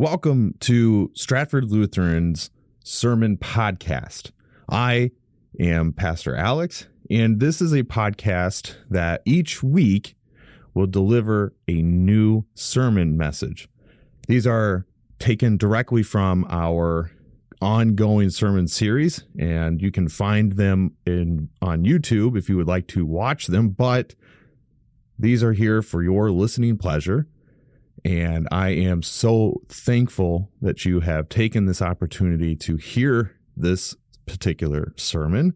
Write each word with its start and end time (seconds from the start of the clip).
Welcome 0.00 0.54
to 0.60 1.10
Stratford 1.12 1.70
Lutheran's 1.70 2.48
Sermon 2.82 3.36
Podcast. 3.36 4.30
I 4.66 5.10
am 5.60 5.92
Pastor 5.92 6.34
Alex, 6.34 6.86
and 7.10 7.38
this 7.38 7.60
is 7.60 7.74
a 7.74 7.82
podcast 7.82 8.76
that 8.88 9.20
each 9.26 9.62
week 9.62 10.16
will 10.72 10.86
deliver 10.86 11.52
a 11.68 11.82
new 11.82 12.46
sermon 12.54 13.18
message. 13.18 13.68
These 14.26 14.46
are 14.46 14.86
taken 15.18 15.58
directly 15.58 16.02
from 16.02 16.46
our 16.48 17.10
ongoing 17.60 18.30
sermon 18.30 18.68
series, 18.68 19.24
and 19.38 19.82
you 19.82 19.92
can 19.92 20.08
find 20.08 20.52
them 20.52 20.96
in 21.04 21.50
on 21.60 21.84
YouTube 21.84 22.38
if 22.38 22.48
you 22.48 22.56
would 22.56 22.66
like 22.66 22.86
to 22.86 23.04
watch 23.04 23.48
them. 23.48 23.68
But 23.68 24.14
these 25.18 25.44
are 25.44 25.52
here 25.52 25.82
for 25.82 26.02
your 26.02 26.30
listening 26.30 26.78
pleasure. 26.78 27.28
And 28.04 28.48
I 28.50 28.70
am 28.70 29.02
so 29.02 29.62
thankful 29.68 30.50
that 30.60 30.84
you 30.84 31.00
have 31.00 31.28
taken 31.28 31.66
this 31.66 31.82
opportunity 31.82 32.56
to 32.56 32.76
hear 32.76 33.36
this 33.56 33.94
particular 34.26 34.94
sermon. 34.96 35.54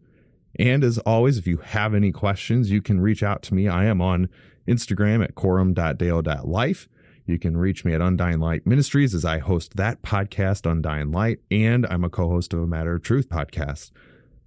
And 0.57 0.83
as 0.83 0.97
always, 0.99 1.37
if 1.37 1.47
you 1.47 1.57
have 1.57 1.93
any 1.93 2.11
questions, 2.11 2.71
you 2.71 2.81
can 2.81 3.01
reach 3.01 3.23
out 3.23 3.41
to 3.43 3.53
me. 3.53 3.67
I 3.67 3.85
am 3.85 4.01
on 4.01 4.29
Instagram 4.67 5.23
at 5.23 5.35
quorum.dale.life. 5.35 6.87
You 7.25 7.39
can 7.39 7.57
reach 7.57 7.83
me 7.83 7.93
at 7.93 8.01
Undying 8.01 8.39
Light 8.39 8.67
Ministries 8.67 9.15
as 9.15 9.25
I 9.25 9.39
host 9.39 9.75
that 9.77 10.03
podcast, 10.03 10.69
Undying 10.69 11.11
Light, 11.11 11.39
and 11.49 11.85
I'm 11.87 12.03
a 12.03 12.09
co 12.09 12.29
host 12.29 12.53
of 12.53 12.59
a 12.59 12.67
Matter 12.67 12.95
of 12.95 13.01
Truth 13.01 13.29
podcast. 13.29 13.91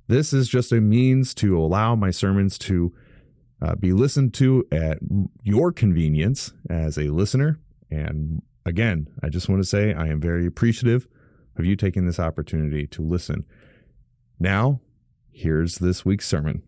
This 0.06 0.32
is 0.32 0.48
just 0.48 0.70
a 0.72 0.80
means 0.80 1.34
to 1.34 1.58
allow 1.58 1.96
my 1.96 2.12
sermons 2.12 2.56
to 2.58 2.94
uh, 3.60 3.74
be 3.74 3.92
listened 3.92 4.32
to 4.34 4.66
at 4.70 4.98
your 5.42 5.72
convenience 5.72 6.52
as 6.70 6.96
a 6.96 7.08
listener. 7.08 7.58
And 7.90 8.42
again, 8.64 9.08
I 9.22 9.28
just 9.28 9.48
want 9.48 9.62
to 9.62 9.68
say 9.68 9.94
I 9.94 10.08
am 10.08 10.20
very 10.20 10.46
appreciative 10.46 11.08
of 11.56 11.64
you 11.64 11.76
taking 11.76 12.06
this 12.06 12.20
opportunity 12.20 12.86
to 12.86 13.02
listen. 13.02 13.44
Now, 14.38 14.80
here's 15.30 15.76
this 15.76 16.04
week's 16.04 16.28
sermon. 16.28 16.62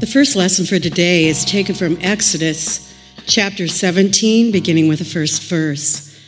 The 0.00 0.06
first 0.06 0.34
lesson 0.34 0.64
for 0.64 0.78
today 0.78 1.26
is 1.26 1.44
taken 1.44 1.74
from 1.74 1.98
Exodus 2.00 2.90
chapter 3.26 3.68
17, 3.68 4.50
beginning 4.50 4.88
with 4.88 4.98
the 4.98 5.04
first 5.04 5.42
verse. 5.42 6.18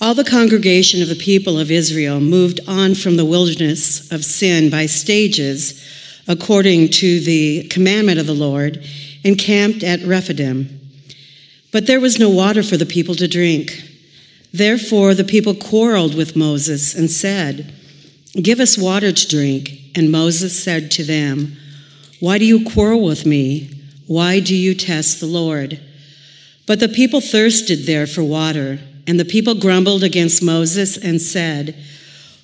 All 0.00 0.14
the 0.14 0.24
congregation 0.24 1.02
of 1.02 1.10
the 1.10 1.14
people 1.14 1.58
of 1.58 1.70
Israel 1.70 2.20
moved 2.20 2.60
on 2.66 2.94
from 2.94 3.16
the 3.16 3.24
wilderness 3.26 4.10
of 4.10 4.24
sin 4.24 4.70
by 4.70 4.86
stages, 4.86 5.86
according 6.26 6.88
to 6.92 7.20
the 7.20 7.68
commandment 7.68 8.18
of 8.18 8.26
the 8.26 8.32
Lord, 8.32 8.82
and 9.22 9.36
camped 9.36 9.84
at 9.84 10.00
Rephidim. 10.00 10.80
But 11.72 11.86
there 11.86 12.00
was 12.00 12.18
no 12.18 12.30
water 12.30 12.62
for 12.62 12.78
the 12.78 12.86
people 12.86 13.14
to 13.16 13.28
drink. 13.28 13.78
Therefore, 14.54 15.12
the 15.12 15.22
people 15.22 15.54
quarreled 15.54 16.14
with 16.14 16.34
Moses 16.34 16.94
and 16.94 17.10
said, 17.10 17.74
Give 18.40 18.58
us 18.58 18.78
water 18.78 19.12
to 19.12 19.28
drink. 19.28 19.80
And 19.94 20.10
Moses 20.10 20.58
said 20.58 20.90
to 20.92 21.04
them, 21.04 21.58
why 22.26 22.38
do 22.38 22.44
you 22.44 22.68
quarrel 22.68 23.02
with 23.02 23.24
me? 23.24 23.70
Why 24.08 24.40
do 24.40 24.52
you 24.52 24.74
test 24.74 25.20
the 25.20 25.26
Lord? 25.26 25.80
But 26.66 26.80
the 26.80 26.88
people 26.88 27.20
thirsted 27.20 27.86
there 27.86 28.04
for 28.04 28.24
water, 28.24 28.80
and 29.06 29.20
the 29.20 29.24
people 29.24 29.54
grumbled 29.54 30.02
against 30.02 30.42
Moses 30.42 30.96
and 30.96 31.22
said, 31.22 31.76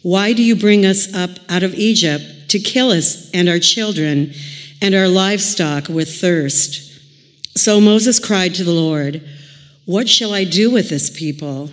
Why 0.02 0.34
do 0.34 0.44
you 0.44 0.54
bring 0.54 0.86
us 0.86 1.12
up 1.12 1.30
out 1.48 1.64
of 1.64 1.74
Egypt 1.74 2.22
to 2.50 2.60
kill 2.60 2.92
us 2.92 3.28
and 3.32 3.48
our 3.48 3.58
children 3.58 4.32
and 4.80 4.94
our 4.94 5.08
livestock 5.08 5.88
with 5.88 6.14
thirst? 6.14 7.00
So 7.56 7.80
Moses 7.80 8.20
cried 8.20 8.54
to 8.54 8.62
the 8.62 8.70
Lord, 8.70 9.20
What 9.84 10.08
shall 10.08 10.32
I 10.32 10.44
do 10.44 10.70
with 10.70 10.90
this 10.90 11.10
people? 11.10 11.70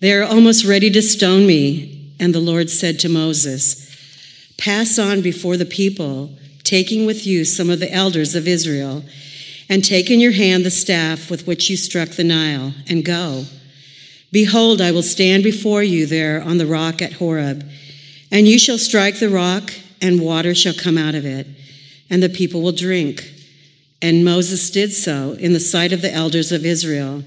They 0.00 0.12
are 0.12 0.24
almost 0.24 0.66
ready 0.66 0.90
to 0.90 1.00
stone 1.00 1.46
me. 1.46 2.12
And 2.20 2.34
the 2.34 2.38
Lord 2.38 2.68
said 2.68 2.98
to 3.00 3.08
Moses, 3.08 3.90
Pass 4.58 4.98
on 4.98 5.22
before 5.22 5.56
the 5.56 5.64
people 5.64 6.36
taking 6.66 7.06
with 7.06 7.26
you 7.26 7.44
some 7.44 7.70
of 7.70 7.80
the 7.80 7.92
elders 7.92 8.34
of 8.34 8.48
Israel, 8.48 9.04
and 9.68 9.84
take 9.84 10.10
in 10.10 10.20
your 10.20 10.32
hand 10.32 10.64
the 10.64 10.70
staff 10.70 11.30
with 11.30 11.46
which 11.46 11.70
you 11.70 11.76
struck 11.76 12.10
the 12.10 12.24
Nile, 12.24 12.74
and 12.88 13.04
go. 13.04 13.44
Behold, 14.32 14.80
I 14.80 14.90
will 14.90 15.02
stand 15.02 15.44
before 15.44 15.82
you 15.82 16.04
there 16.04 16.42
on 16.42 16.58
the 16.58 16.66
rock 16.66 17.00
at 17.00 17.14
Horeb, 17.14 17.64
and 18.30 18.48
you 18.48 18.58
shall 18.58 18.78
strike 18.78 19.18
the 19.18 19.30
rock, 19.30 19.72
and 20.02 20.20
water 20.20 20.54
shall 20.54 20.74
come 20.74 20.98
out 20.98 21.14
of 21.14 21.24
it, 21.24 21.46
and 22.10 22.22
the 22.22 22.28
people 22.28 22.60
will 22.60 22.72
drink. 22.72 23.32
And 24.02 24.24
Moses 24.24 24.68
did 24.70 24.92
so 24.92 25.36
in 25.38 25.52
the 25.52 25.60
sight 25.60 25.92
of 25.92 26.02
the 26.02 26.12
elders 26.12 26.52
of 26.52 26.66
Israel. 26.66 27.22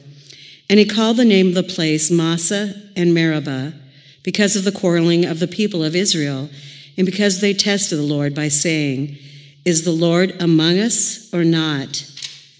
And 0.69 0.77
he 0.77 0.85
called 0.85 1.17
the 1.17 1.25
name 1.25 1.47
of 1.47 1.55
the 1.55 1.63
place 1.63 2.11
Massah 2.11 2.75
and 2.95 3.13
Meribah, 3.13 3.73
because 4.21 4.55
of 4.55 4.65
the 4.65 4.71
quarreling 4.71 5.25
of 5.25 5.39
the 5.39 5.47
people 5.47 5.83
of 5.83 5.95
Israel, 5.95 6.49
and 6.99 7.05
because 7.05 7.39
they 7.39 7.53
tested 7.53 7.97
the 7.97 8.03
Lord 8.03 8.35
by 8.35 8.49
saying, 8.49 9.17
is 9.63 9.85
the 9.85 9.91
Lord 9.91 10.35
among 10.41 10.79
us 10.79 11.33
or 11.33 11.45
not? 11.45 12.05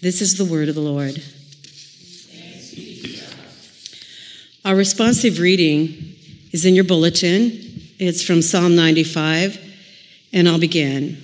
This 0.00 0.22
is 0.22 0.38
the 0.38 0.46
word 0.46 0.70
of 0.70 0.74
the 0.74 0.80
Lord. 0.80 1.22
Our 4.64 4.74
responsive 4.74 5.40
reading 5.40 6.16
is 6.52 6.64
in 6.64 6.74
your 6.74 6.84
bulletin. 6.84 7.50
It's 7.98 8.24
from 8.24 8.40
Psalm 8.40 8.74
95, 8.74 9.60
and 10.32 10.48
I'll 10.48 10.58
begin. 10.58 11.22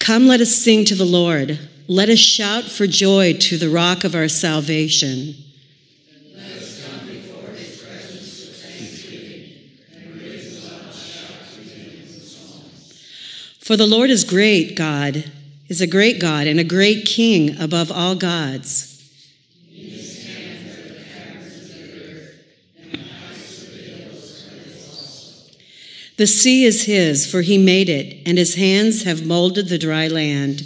Come, 0.00 0.26
let 0.26 0.42
us 0.42 0.54
sing 0.54 0.84
to 0.84 0.94
the 0.94 1.06
Lord. 1.06 1.58
Let 1.86 2.10
us 2.10 2.18
shout 2.18 2.64
for 2.64 2.86
joy 2.86 3.32
to 3.32 3.56
the 3.56 3.70
rock 3.70 4.04
of 4.04 4.14
our 4.14 4.28
salvation. 4.28 5.34
For 13.68 13.76
the 13.76 13.86
Lord 13.86 14.08
is 14.08 14.24
great, 14.24 14.76
God, 14.76 15.30
is 15.68 15.82
a 15.82 15.86
great 15.86 16.18
God 16.18 16.46
and 16.46 16.58
a 16.58 16.64
great 16.64 17.04
King 17.04 17.60
above 17.60 17.92
all 17.92 18.14
gods. 18.14 18.94
The 26.16 26.26
sea 26.26 26.64
is 26.64 26.84
his, 26.84 27.30
for 27.30 27.42
he 27.42 27.58
made 27.58 27.90
it, 27.90 28.22
and 28.24 28.38
his 28.38 28.54
hands 28.54 29.02
have 29.02 29.26
molded 29.26 29.68
the 29.68 29.76
dry 29.76 30.08
land. 30.08 30.62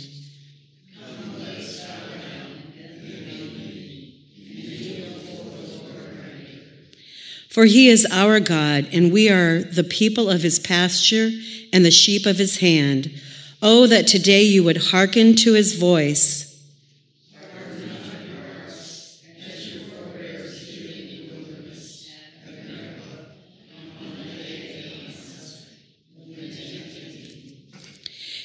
For 7.52 7.66
he 7.66 7.90
is 7.90 8.06
our 8.10 8.40
God, 8.40 8.88
and 8.94 9.12
we 9.12 9.28
are 9.28 9.62
the 9.62 9.84
people 9.84 10.30
of 10.30 10.40
his 10.40 10.58
pasture 10.58 11.30
and 11.70 11.84
the 11.84 11.90
sheep 11.90 12.24
of 12.24 12.38
his 12.38 12.60
hand. 12.60 13.12
Oh, 13.60 13.86
that 13.88 14.06
today 14.06 14.42
you 14.42 14.64
would 14.64 14.78
hearken 14.78 15.36
to 15.36 15.52
his 15.52 15.74
voice. 15.74 16.48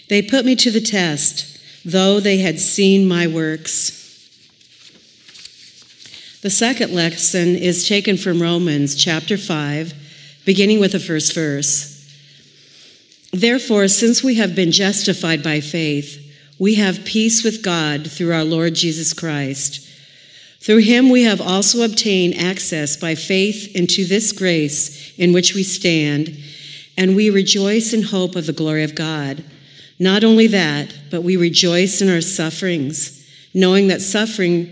They 0.09 0.21
put 0.21 0.43
me 0.43 0.57
to 0.57 0.69
the 0.69 0.81
test, 0.81 1.61
though 1.85 2.19
they 2.19 2.39
had 2.39 2.59
seen 2.59 3.07
my 3.07 3.25
works. 3.25 3.96
The 6.43 6.49
second 6.51 6.93
lesson 6.93 7.55
is 7.55 7.87
taken 7.87 8.15
from 8.15 8.39
Romans 8.39 8.93
chapter 8.93 9.39
5, 9.39 9.93
beginning 10.45 10.79
with 10.79 10.91
the 10.91 10.99
first 10.99 11.33
verse. 11.33 11.95
Therefore, 13.33 13.87
since 13.87 14.23
we 14.23 14.35
have 14.35 14.53
been 14.53 14.71
justified 14.71 15.41
by 15.41 15.61
faith, 15.61 16.23
we 16.59 16.75
have 16.75 17.05
peace 17.05 17.43
with 17.43 17.63
God 17.63 18.09
through 18.11 18.33
our 18.33 18.43
Lord 18.43 18.75
Jesus 18.75 19.13
Christ. 19.13 19.83
Through 20.59 20.81
him 20.81 21.09
we 21.09 21.23
have 21.23 21.41
also 21.41 21.83
obtained 21.83 22.35
access 22.35 22.95
by 22.95 23.15
faith 23.15 23.75
into 23.75 24.05
this 24.05 24.31
grace 24.31 25.17
in 25.17 25.33
which 25.33 25.55
we 25.55 25.63
stand, 25.63 26.37
and 26.95 27.15
we 27.15 27.31
rejoice 27.31 27.93
in 27.93 28.03
hope 28.03 28.35
of 28.35 28.45
the 28.45 28.53
glory 28.53 28.83
of 28.83 28.93
God. 28.93 29.43
Not 29.97 30.23
only 30.23 30.45
that, 30.47 30.93
but 31.09 31.23
we 31.23 31.35
rejoice 31.35 31.99
in 31.99 32.09
our 32.09 32.21
sufferings, 32.21 33.27
knowing 33.55 33.87
that 33.87 34.01
suffering 34.01 34.71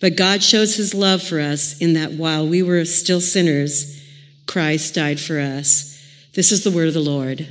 But 0.00 0.16
God 0.16 0.42
shows 0.42 0.76
his 0.76 0.94
love 0.94 1.22
for 1.22 1.40
us 1.40 1.78
in 1.78 1.94
that 1.94 2.12
while 2.12 2.46
we 2.46 2.62
were 2.62 2.84
still 2.84 3.20
sinners, 3.20 4.02
Christ 4.46 4.94
died 4.94 5.18
for 5.18 5.38
us. 5.38 5.92
This 6.34 6.52
is 6.52 6.64
the 6.64 6.70
word 6.70 6.88
of 6.88 6.94
the 6.94 7.00
Lord. 7.00 7.48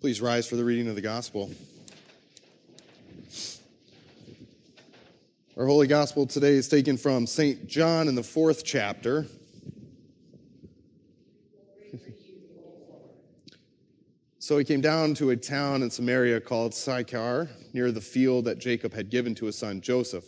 Please 0.00 0.20
rise 0.20 0.46
for 0.46 0.56
the 0.56 0.64
reading 0.64 0.86
of 0.88 0.94
the 0.94 1.00
gospel. 1.00 1.50
Our 5.56 5.64
holy 5.64 5.86
gospel 5.86 6.26
today 6.26 6.52
is 6.52 6.68
taken 6.68 6.98
from 6.98 7.26
St. 7.26 7.66
John 7.66 8.08
in 8.08 8.14
the 8.14 8.22
fourth 8.22 8.62
chapter. 8.62 9.26
So 14.46 14.56
he 14.56 14.64
came 14.64 14.80
down 14.80 15.12
to 15.12 15.30
a 15.30 15.36
town 15.36 15.82
in 15.82 15.90
Samaria 15.90 16.40
called 16.40 16.72
Sychar, 16.72 17.48
near 17.72 17.90
the 17.90 18.00
field 18.00 18.44
that 18.44 18.60
Jacob 18.60 18.94
had 18.94 19.10
given 19.10 19.34
to 19.34 19.46
his 19.46 19.58
son 19.58 19.80
Joseph. 19.80 20.24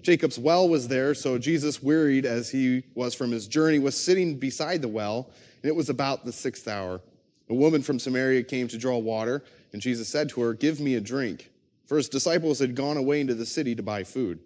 Jacob's 0.00 0.38
well 0.38 0.66
was 0.70 0.88
there, 0.88 1.14
so 1.14 1.36
Jesus, 1.36 1.82
wearied 1.82 2.24
as 2.24 2.48
he 2.48 2.82
was 2.94 3.12
from 3.12 3.30
his 3.30 3.46
journey, 3.46 3.78
was 3.78 3.94
sitting 3.94 4.38
beside 4.38 4.80
the 4.80 4.88
well, 4.88 5.28
and 5.62 5.68
it 5.68 5.76
was 5.76 5.90
about 5.90 6.24
the 6.24 6.32
sixth 6.32 6.66
hour. 6.66 7.02
A 7.50 7.54
woman 7.54 7.82
from 7.82 7.98
Samaria 7.98 8.42
came 8.42 8.68
to 8.68 8.78
draw 8.78 8.96
water, 8.96 9.44
and 9.74 9.82
Jesus 9.82 10.08
said 10.08 10.30
to 10.30 10.40
her, 10.40 10.54
Give 10.54 10.80
me 10.80 10.94
a 10.94 11.00
drink. 11.02 11.50
For 11.84 11.98
his 11.98 12.08
disciples 12.08 12.60
had 12.60 12.74
gone 12.74 12.96
away 12.96 13.20
into 13.20 13.34
the 13.34 13.44
city 13.44 13.74
to 13.74 13.82
buy 13.82 14.02
food. 14.02 14.38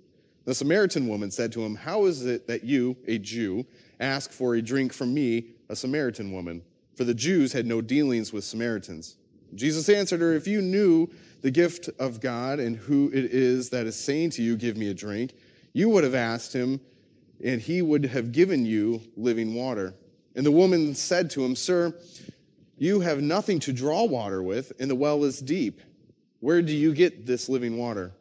The 0.47 0.55
Samaritan 0.57 1.07
woman 1.07 1.31
said 1.31 1.53
to 1.53 1.65
him, 1.65 1.77
How 1.77 2.07
is 2.07 2.27
it 2.27 2.49
that 2.49 2.65
you, 2.65 2.97
a 3.07 3.19
Jew, 3.19 3.67
ask 4.01 4.33
for 4.33 4.57
a 4.57 4.63
drink 4.63 4.93
from 4.93 5.15
me, 5.15 5.51
a 5.69 5.77
Samaritan 5.77 6.33
woman? 6.33 6.63
For 7.03 7.07
the 7.07 7.15
Jews 7.15 7.53
had 7.53 7.67
no 7.67 7.81
dealings 7.81 8.33
with 8.33 8.45
Samaritans. 8.45 9.17
Jesus 9.57 9.89
answered 9.89 10.21
her, 10.21 10.35
If 10.35 10.47
you 10.47 10.63
knew 10.63 11.09
the 11.41 11.51
gift 11.51 11.91
of 11.99 12.21
God 12.21 12.61
and 12.61 12.77
who 12.77 13.11
it 13.13 13.25
is 13.25 13.71
that 13.71 13.87
is 13.87 13.97
saying 13.97 14.31
to 14.31 14.43
you, 14.45 14.57
Give 14.57 14.77
me 14.77 14.89
a 14.89 14.95
drink, 14.95 15.33
you 15.73 15.89
would 15.89 16.05
have 16.05 16.15
asked 16.15 16.53
him, 16.53 16.81
and 17.43 17.61
he 17.61 17.83
would 17.83 18.05
have 18.05 18.31
given 18.31 18.65
you 18.65 19.03
living 19.17 19.53
water. 19.53 19.97
And 20.37 20.47
the 20.47 20.53
woman 20.53 20.95
said 20.95 21.29
to 21.31 21.45
him, 21.45 21.57
Sir, 21.57 21.93
you 22.79 23.01
have 23.01 23.21
nothing 23.21 23.59
to 23.59 23.73
draw 23.73 24.05
water 24.05 24.41
with, 24.41 24.73
and 24.79 24.89
the 24.89 24.95
well 24.95 25.25
is 25.25 25.41
deep. 25.41 25.81
Where 26.39 26.63
do 26.63 26.73
you 26.73 26.95
get 26.95 27.27
this 27.27 27.49
living 27.49 27.79
water? 27.79 28.13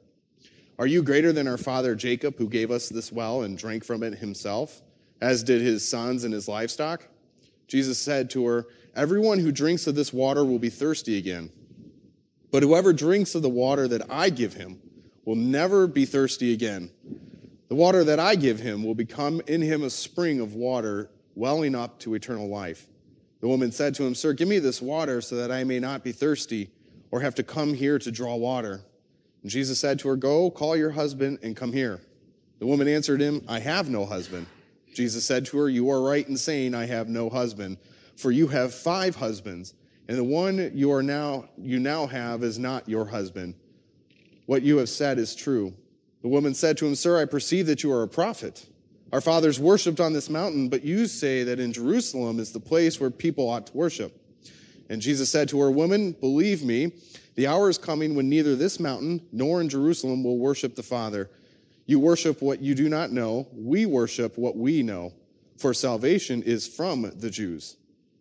Are 0.80 0.88
you 0.88 1.04
greater 1.04 1.32
than 1.32 1.48
our 1.48 1.60
father 1.60 1.94
Jacob, 1.94 2.36
who 2.36 2.50
gave 2.50 2.72
us 2.72 2.90
this 2.90 3.12
well 3.12 3.44
and 3.44 3.56
drank 3.56 3.84
from 3.84 4.02
it 4.02 4.16
himself, 4.16 4.82
as 5.22 5.44
did 5.44 5.62
his 5.62 5.88
sons 5.88 6.24
and 6.24 6.34
his 6.34 6.48
livestock? 6.48 7.08
Jesus 7.72 7.98
said 7.98 8.30
to 8.32 8.46
her, 8.48 8.68
Everyone 8.98 9.40
who 9.40 9.54
drinks 9.54 9.88
of 9.88 9.96
this 9.96 10.12
water 10.12 10.44
will 10.44 10.60
be 10.60 10.70
thirsty 10.70 11.18
again. 11.18 11.50
But 12.52 12.64
whoever 12.64 12.92
drinks 12.92 13.34
of 13.34 13.44
the 13.44 13.50
water 13.50 13.88
that 13.88 14.12
I 14.12 14.30
give 14.30 14.56
him 14.56 14.82
will 15.24 15.38
never 15.38 15.88
be 15.88 16.04
thirsty 16.04 16.52
again. 16.52 16.92
The 17.70 17.76
water 17.76 18.04
that 18.04 18.20
I 18.20 18.36
give 18.36 18.60
him 18.60 18.84
will 18.84 18.94
become 18.94 19.42
in 19.48 19.62
him 19.62 19.84
a 19.84 19.90
spring 19.90 20.42
of 20.42 20.54
water 20.54 21.12
welling 21.34 21.74
up 21.74 21.98
to 22.00 22.14
eternal 22.14 22.50
life. 22.50 22.88
The 23.40 23.48
woman 23.48 23.72
said 23.72 23.96
to 23.96 24.04
him, 24.04 24.16
Sir, 24.16 24.34
give 24.34 24.50
me 24.50 24.60
this 24.60 24.82
water 24.82 25.22
so 25.22 25.38
that 25.38 25.50
I 25.50 25.64
may 25.64 25.80
not 25.80 26.04
be 26.04 26.12
thirsty 26.12 26.72
or 27.10 27.22
have 27.22 27.36
to 27.36 27.44
come 27.44 27.74
here 27.74 27.98
to 28.00 28.12
draw 28.12 28.36
water. 28.36 28.82
And 29.44 29.50
Jesus 29.50 29.80
said 29.80 29.98
to 30.00 30.10
her, 30.10 30.18
Go, 30.18 30.52
call 30.52 30.76
your 30.76 30.92
husband 30.92 31.40
and 31.42 31.56
come 31.56 31.72
here. 31.72 32.02
The 32.60 32.66
woman 32.66 32.90
answered 32.90 33.22
him, 33.22 33.46
I 33.48 33.60
have 33.60 33.90
no 33.90 34.06
husband. 34.06 34.48
Jesus 34.94 35.26
said 35.26 35.46
to 35.48 35.58
her, 35.58 35.70
You 35.70 35.90
are 35.90 36.02
right 36.02 36.28
in 36.28 36.38
saying, 36.38 36.76
I 36.76 36.86
have 36.86 37.10
no 37.10 37.30
husband, 37.30 37.78
for 38.16 38.32
you 38.32 38.48
have 38.48 38.74
five 38.74 39.16
husbands, 39.16 39.74
and 40.08 40.18
the 40.18 40.24
one 40.24 40.72
you 40.74 40.92
are 40.92 41.04
now 41.04 41.50
you 41.58 41.80
now 41.80 42.08
have 42.08 42.44
is 42.44 42.60
not 42.60 42.88
your 42.90 43.06
husband. 43.06 43.56
What 44.46 44.64
you 44.64 44.78
have 44.78 44.90
said 44.90 45.18
is 45.18 45.36
true. 45.36 45.74
The 46.22 46.28
woman 46.28 46.54
said 46.54 46.78
to 46.78 46.86
him, 46.86 46.96
Sir, 46.96 47.22
I 47.22 47.26
perceive 47.26 47.68
that 47.68 47.84
you 47.84 47.92
are 47.94 48.04
a 48.04 48.08
prophet. 48.08 48.68
Our 49.12 49.22
fathers 49.22 49.60
worshipped 49.60 50.00
on 50.00 50.14
this 50.14 50.30
mountain, 50.30 50.70
but 50.70 50.84
you 50.84 51.08
say 51.08 51.44
that 51.44 51.60
in 51.60 51.74
Jerusalem 51.74 52.40
is 52.40 52.52
the 52.52 52.60
place 52.60 53.00
where 53.00 53.10
people 53.10 53.50
ought 53.50 53.68
to 53.68 53.78
worship. 53.78 54.18
And 54.90 55.02
Jesus 55.02 55.30
said 55.30 55.50
to 55.50 55.60
her, 55.62 55.72
Woman, 55.72 56.14
believe 56.14 56.64
me, 56.64 56.94
the 57.36 57.48
hour 57.48 57.70
is 57.70 57.78
coming 57.78 58.16
when 58.16 58.30
neither 58.30 58.56
this 58.56 58.80
mountain 58.80 59.26
nor 59.32 59.62
in 59.62 59.70
Jerusalem 59.70 60.24
will 60.24 60.38
worship 60.38 60.76
the 60.76 60.84
Father. 60.84 61.30
You 61.92 62.00
worship 62.00 62.42
what 62.42 62.62
you 62.62 62.74
do 62.74 62.88
not 62.88 63.12
know. 63.12 63.50
We 63.52 63.86
worship 63.86 64.38
what 64.38 64.56
we 64.56 64.82
know. 64.82 65.12
For 65.58 65.74
salvation 65.74 66.42
is 66.42 66.66
from 66.66 67.12
the 67.18 67.30
Jews. 67.30 67.76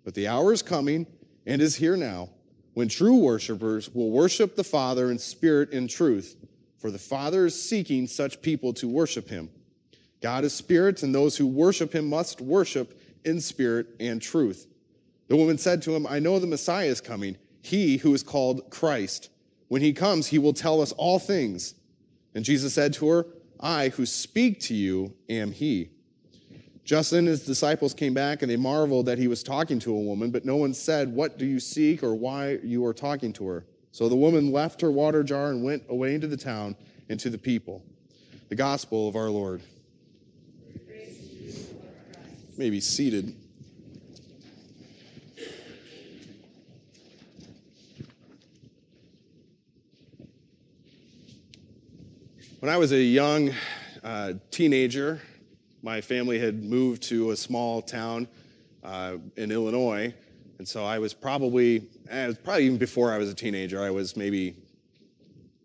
But 0.04 0.14
the 0.14 0.26
hour 0.26 0.52
is 0.52 0.60
coming 0.60 1.06
and 1.46 1.62
is 1.62 1.76
here 1.76 1.96
now 1.96 2.30
when 2.74 2.88
true 2.88 3.18
worshipers 3.18 3.88
will 3.94 4.10
worship 4.10 4.56
the 4.56 4.64
Father 4.64 5.12
in 5.12 5.20
spirit 5.20 5.72
and 5.72 5.88
truth. 5.88 6.34
For 6.78 6.90
the 6.90 6.98
Father 6.98 7.46
is 7.46 7.62
seeking 7.62 8.08
such 8.08 8.42
people 8.42 8.72
to 8.72 8.88
worship 8.88 9.28
him. 9.28 9.48
God 10.20 10.42
is 10.42 10.52
spirit, 10.52 11.04
and 11.04 11.14
those 11.14 11.36
who 11.36 11.46
worship 11.46 11.94
him 11.94 12.08
must 12.08 12.40
worship 12.40 13.00
in 13.24 13.40
spirit 13.40 13.86
and 14.00 14.20
truth. 14.20 14.66
The 15.28 15.36
woman 15.36 15.58
said 15.58 15.80
to 15.82 15.94
him, 15.94 16.08
I 16.08 16.18
know 16.18 16.40
the 16.40 16.48
Messiah 16.48 16.88
is 16.88 17.00
coming, 17.00 17.36
he 17.62 17.98
who 17.98 18.14
is 18.14 18.24
called 18.24 18.68
Christ. 18.70 19.30
When 19.68 19.80
he 19.80 19.92
comes, 19.92 20.26
he 20.26 20.40
will 20.40 20.54
tell 20.54 20.82
us 20.82 20.90
all 20.90 21.20
things. 21.20 21.74
And 22.34 22.44
Jesus 22.44 22.74
said 22.74 22.94
to 22.94 23.08
her, 23.10 23.26
I 23.60 23.90
who 23.90 24.06
speak 24.06 24.60
to 24.62 24.74
you 24.74 25.14
am 25.28 25.52
he. 25.52 25.90
Just 26.84 27.10
then 27.10 27.26
his 27.26 27.44
disciples 27.44 27.94
came 27.94 28.14
back 28.14 28.42
and 28.42 28.50
they 28.50 28.56
marveled 28.56 29.06
that 29.06 29.18
he 29.18 29.28
was 29.28 29.42
talking 29.42 29.78
to 29.80 29.94
a 29.94 30.00
woman, 30.00 30.30
but 30.30 30.44
no 30.44 30.56
one 30.56 30.74
said, 30.74 31.12
What 31.12 31.38
do 31.38 31.46
you 31.46 31.60
seek 31.60 32.02
or 32.02 32.14
why 32.14 32.58
you 32.64 32.84
are 32.86 32.94
talking 32.94 33.32
to 33.34 33.46
her? 33.46 33.66
So 33.92 34.08
the 34.08 34.16
woman 34.16 34.50
left 34.50 34.80
her 34.80 34.90
water 34.90 35.22
jar 35.22 35.50
and 35.50 35.62
went 35.62 35.82
away 35.88 36.14
into 36.14 36.26
the 36.26 36.36
town 36.36 36.74
and 37.08 37.20
to 37.20 37.30
the 37.30 37.38
people. 37.38 37.84
The 38.48 38.56
gospel 38.56 39.08
of 39.08 39.14
our 39.14 39.28
Lord 39.28 39.62
may 42.56 42.68
be 42.70 42.80
seated. 42.80 43.34
When 52.60 52.68
I 52.68 52.76
was 52.76 52.92
a 52.92 53.02
young 53.02 53.54
uh, 54.04 54.34
teenager, 54.50 55.22
my 55.80 56.02
family 56.02 56.38
had 56.38 56.62
moved 56.62 57.02
to 57.04 57.30
a 57.30 57.36
small 57.36 57.80
town 57.80 58.28
uh, 58.84 59.16
in 59.36 59.50
Illinois, 59.50 60.12
and 60.58 60.68
so 60.68 60.84
I 60.84 60.98
was 60.98 61.14
probably, 61.14 61.88
eh, 62.10 62.26
was 62.26 62.36
probably 62.36 62.66
even 62.66 62.76
before 62.76 63.12
I 63.12 63.16
was 63.16 63.30
a 63.30 63.34
teenager. 63.34 63.82
I 63.82 63.88
was 63.88 64.14
maybe 64.14 64.56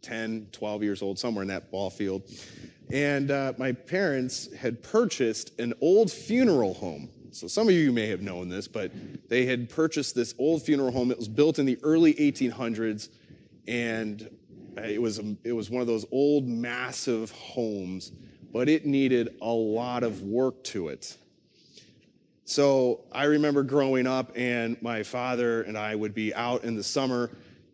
10, 0.04 0.48
12 0.54 0.84
years 0.84 1.02
old, 1.02 1.20
somewhere 1.20 1.42
in 1.42 1.50
that 1.50 1.70
ball 1.70 1.90
field. 1.90 2.32
And 2.90 3.30
uh, 3.30 3.52
my 3.58 3.74
parents 3.74 4.54
had 4.54 4.82
purchased 4.82 5.60
an 5.60 5.74
old 5.82 6.10
funeral 6.10 6.76
home. 6.76 7.10
So 7.32 7.50
some 7.50 7.68
of 7.68 7.74
you 7.74 7.92
may 7.92 8.08
have 8.08 8.22
known 8.22 8.48
this, 8.48 8.70
but 8.70 8.94
they 9.28 9.46
had 9.46 9.70
purchased 9.70 10.16
this 10.16 10.34
old 10.40 10.64
funeral 10.64 10.92
home. 10.92 11.12
It 11.12 11.18
was 11.18 11.28
built 11.28 11.60
in 11.60 11.66
the 11.66 11.78
early 11.84 12.14
1800s, 12.14 13.10
and 13.68 14.30
it 14.78 15.02
was, 15.02 15.20
it 15.44 15.54
was 15.54 15.70
one 15.70 15.82
of 15.82 15.88
those 15.88 16.06
old, 16.12 16.48
massive 16.48 17.32
homes, 17.32 18.12
but 18.52 18.70
it 18.70 18.86
needed 18.86 19.36
a 19.42 19.52
lot 19.52 20.04
of 20.04 20.22
work 20.22 20.64
to 20.66 20.90
it. 20.90 21.18
So 22.46 23.02
I 23.12 23.24
remember 23.26 23.64
growing 23.64 24.08
up, 24.08 24.32
and 24.36 24.80
my 24.82 25.04
father 25.04 25.64
and 25.64 25.78
I 25.78 25.96
would 25.96 26.14
be 26.14 26.34
out 26.34 26.64
in 26.64 26.76
the 26.76 26.84
summer, 26.84 27.32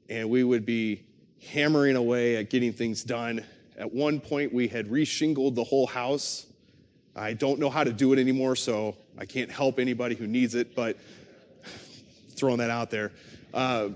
and 0.09 0.29
we 0.29 0.43
would 0.43 0.65
be 0.65 1.03
hammering 1.51 1.95
away 1.95 2.37
at 2.37 2.49
getting 2.49 2.71
things 2.71 3.03
done 3.03 3.43
at 3.81 3.91
one 3.91 4.19
point, 4.19 4.53
we 4.53 4.67
had 4.67 4.89
reshingled 4.89 5.55
the 5.55 5.63
whole 5.63 5.87
house. 5.87 6.45
I 7.15 7.33
don't 7.33 7.59
know 7.59 7.71
how 7.71 7.83
to 7.83 7.91
do 7.91 8.13
it 8.13 8.19
anymore, 8.19 8.55
so 8.55 8.95
I 9.17 9.25
can't 9.25 9.49
help 9.49 9.79
anybody 9.79 10.13
who 10.13 10.27
needs 10.27 10.53
it, 10.53 10.75
but 10.75 10.97
throwing 12.35 12.59
that 12.59 12.69
out 12.69 12.91
there. 12.91 13.11
Uh, 13.51 13.89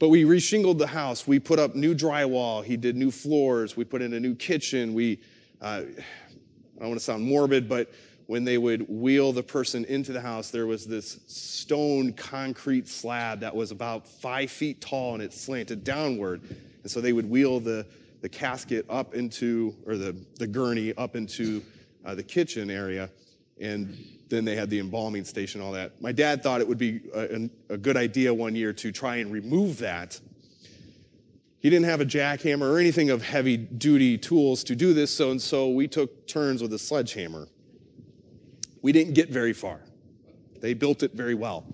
but 0.00 0.08
we 0.08 0.24
reshingled 0.24 0.78
the 0.78 0.86
house. 0.86 1.28
We 1.28 1.38
put 1.38 1.58
up 1.58 1.74
new 1.74 1.94
drywall. 1.94 2.64
He 2.64 2.78
did 2.78 2.96
new 2.96 3.10
floors. 3.10 3.76
We 3.76 3.84
put 3.84 4.00
in 4.00 4.14
a 4.14 4.18
new 4.18 4.34
kitchen. 4.34 4.94
We, 4.94 5.20
uh, 5.60 5.82
I 5.84 6.80
don't 6.80 6.88
want 6.88 6.94
to 6.94 7.04
sound 7.04 7.22
morbid, 7.22 7.68
but 7.68 7.92
when 8.26 8.44
they 8.44 8.56
would 8.56 8.88
wheel 8.88 9.30
the 9.32 9.42
person 9.42 9.84
into 9.84 10.12
the 10.12 10.20
house, 10.20 10.50
there 10.50 10.66
was 10.66 10.86
this 10.86 11.20
stone 11.26 12.14
concrete 12.14 12.88
slab 12.88 13.40
that 13.40 13.54
was 13.54 13.72
about 13.72 14.08
five 14.08 14.50
feet 14.50 14.80
tall 14.80 15.12
and 15.12 15.22
it 15.22 15.34
slanted 15.34 15.84
downward. 15.84 16.40
And 16.82 16.90
so 16.90 17.02
they 17.02 17.12
would 17.12 17.28
wheel 17.28 17.60
the, 17.60 17.86
the 18.22 18.28
casket 18.28 18.86
up 18.88 19.14
into, 19.14 19.76
or 19.84 19.98
the, 19.98 20.16
the 20.38 20.46
gurney 20.46 20.94
up 20.96 21.14
into 21.14 21.62
uh, 22.06 22.14
the 22.14 22.22
kitchen 22.22 22.70
area. 22.70 23.10
And 23.60 23.98
then 24.30 24.44
they 24.44 24.56
had 24.56 24.70
the 24.70 24.78
embalming 24.78 25.24
station, 25.24 25.60
all 25.60 25.72
that. 25.72 26.00
My 26.00 26.12
dad 26.12 26.42
thought 26.42 26.60
it 26.60 26.68
would 26.68 26.78
be 26.78 27.00
a, 27.12 27.50
a 27.68 27.76
good 27.76 27.96
idea 27.96 28.32
one 28.32 28.54
year 28.54 28.72
to 28.74 28.92
try 28.92 29.16
and 29.16 29.32
remove 29.32 29.78
that. 29.78 30.18
He 31.58 31.68
didn't 31.68 31.86
have 31.86 32.00
a 32.00 32.06
jackhammer 32.06 32.72
or 32.72 32.78
anything 32.78 33.10
of 33.10 33.22
heavy 33.22 33.56
duty 33.58 34.16
tools 34.16 34.64
to 34.64 34.76
do 34.76 34.94
this, 34.94 35.14
so 35.14 35.30
and 35.30 35.42
so 35.42 35.68
we 35.68 35.88
took 35.88 36.26
turns 36.26 36.62
with 36.62 36.72
a 36.72 36.78
sledgehammer. 36.78 37.48
We 38.80 38.92
didn't 38.92 39.12
get 39.12 39.28
very 39.28 39.52
far. 39.52 39.80
They 40.60 40.72
built 40.72 41.02
it 41.02 41.12
very 41.12 41.34
well. 41.34 41.66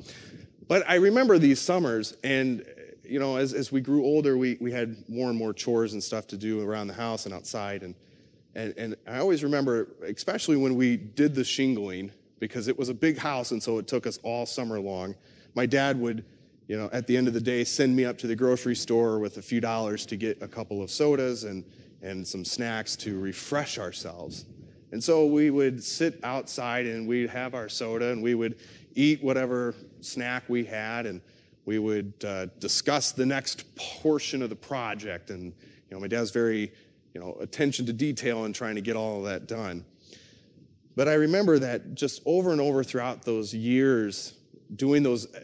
But 0.66 0.88
I 0.88 0.96
remember 0.96 1.38
these 1.38 1.60
summers, 1.60 2.16
and 2.25 2.64
you 3.04 3.20
know, 3.20 3.36
as, 3.36 3.52
as 3.52 3.70
we 3.70 3.80
grew 3.80 4.04
older, 4.04 4.36
we, 4.36 4.56
we 4.60 4.72
had 4.72 5.08
more 5.08 5.28
and 5.28 5.38
more 5.38 5.52
chores 5.52 5.92
and 5.92 6.02
stuff 6.02 6.26
to 6.28 6.36
do 6.36 6.60
around 6.60 6.88
the 6.88 6.94
house 6.94 7.25
and 7.26 7.34
outside. 7.34 7.82
And, 7.84 7.94
and, 8.54 8.75
and 8.76 8.96
I 9.06 9.18
always 9.18 9.44
remember, 9.44 9.88
especially 10.02 10.56
when 10.56 10.75
we 10.75 10.96
did 10.96 11.34
the 11.34 11.44
shingling, 11.44 12.10
because 12.38 12.68
it 12.68 12.78
was 12.78 12.88
a 12.88 12.94
big 12.94 13.18
house, 13.18 13.50
and 13.50 13.62
so 13.62 13.78
it 13.78 13.86
took 13.86 14.06
us 14.06 14.18
all 14.22 14.46
summer 14.46 14.78
long. 14.78 15.14
My 15.54 15.66
dad 15.66 15.98
would, 16.00 16.24
you 16.68 16.76
know, 16.76 16.90
at 16.92 17.06
the 17.06 17.16
end 17.16 17.28
of 17.28 17.34
the 17.34 17.40
day, 17.40 17.64
send 17.64 17.94
me 17.96 18.04
up 18.04 18.18
to 18.18 18.26
the 18.26 18.36
grocery 18.36 18.76
store 18.76 19.18
with 19.18 19.38
a 19.38 19.42
few 19.42 19.60
dollars 19.60 20.04
to 20.06 20.16
get 20.16 20.42
a 20.42 20.48
couple 20.48 20.82
of 20.82 20.90
sodas 20.90 21.44
and, 21.44 21.64
and 22.02 22.26
some 22.26 22.44
snacks 22.44 22.96
to 22.96 23.18
refresh 23.18 23.78
ourselves. 23.78 24.44
And 24.92 25.02
so 25.02 25.26
we 25.26 25.50
would 25.50 25.82
sit 25.82 26.20
outside 26.22 26.86
and 26.86 27.06
we'd 27.06 27.30
have 27.30 27.54
our 27.54 27.68
soda 27.68 28.12
and 28.12 28.22
we 28.22 28.34
would 28.34 28.56
eat 28.94 29.22
whatever 29.22 29.74
snack 30.00 30.44
we 30.48 30.64
had 30.64 31.06
and 31.06 31.20
we 31.64 31.78
would 31.78 32.12
uh, 32.24 32.46
discuss 32.60 33.12
the 33.12 33.26
next 33.26 33.74
portion 33.74 34.40
of 34.40 34.50
the 34.50 34.56
project. 34.56 35.30
And, 35.30 35.46
you 35.46 35.52
know, 35.90 36.00
my 36.00 36.06
dad's 36.06 36.30
very, 36.30 36.72
you 37.12 37.20
know, 37.20 37.36
attention 37.40 37.84
to 37.86 37.92
detail 37.92 38.44
and 38.44 38.54
trying 38.54 38.76
to 38.76 38.80
get 38.80 38.94
all 38.94 39.18
of 39.18 39.24
that 39.24 39.48
done. 39.48 39.84
But 40.96 41.08
I 41.08 41.14
remember 41.14 41.58
that 41.58 41.94
just 41.94 42.22
over 42.24 42.52
and 42.52 42.60
over 42.60 42.82
throughout 42.82 43.22
those 43.22 43.54
years, 43.54 44.34
doing 44.74 45.02
those 45.02 45.32
uh, 45.34 45.40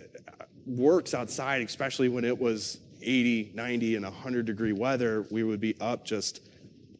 works 0.66 1.12
outside, 1.12 1.61
especially 1.62 2.09
when 2.09 2.25
it 2.25 2.37
was 2.37 2.80
80, 3.02 3.52
90, 3.54 3.97
and 3.97 4.04
100 4.04 4.47
degree 4.47 4.73
weather, 4.73 5.26
we 5.30 5.44
would 5.44 5.61
be 5.61 5.76
up 5.80 6.04
just 6.04 6.49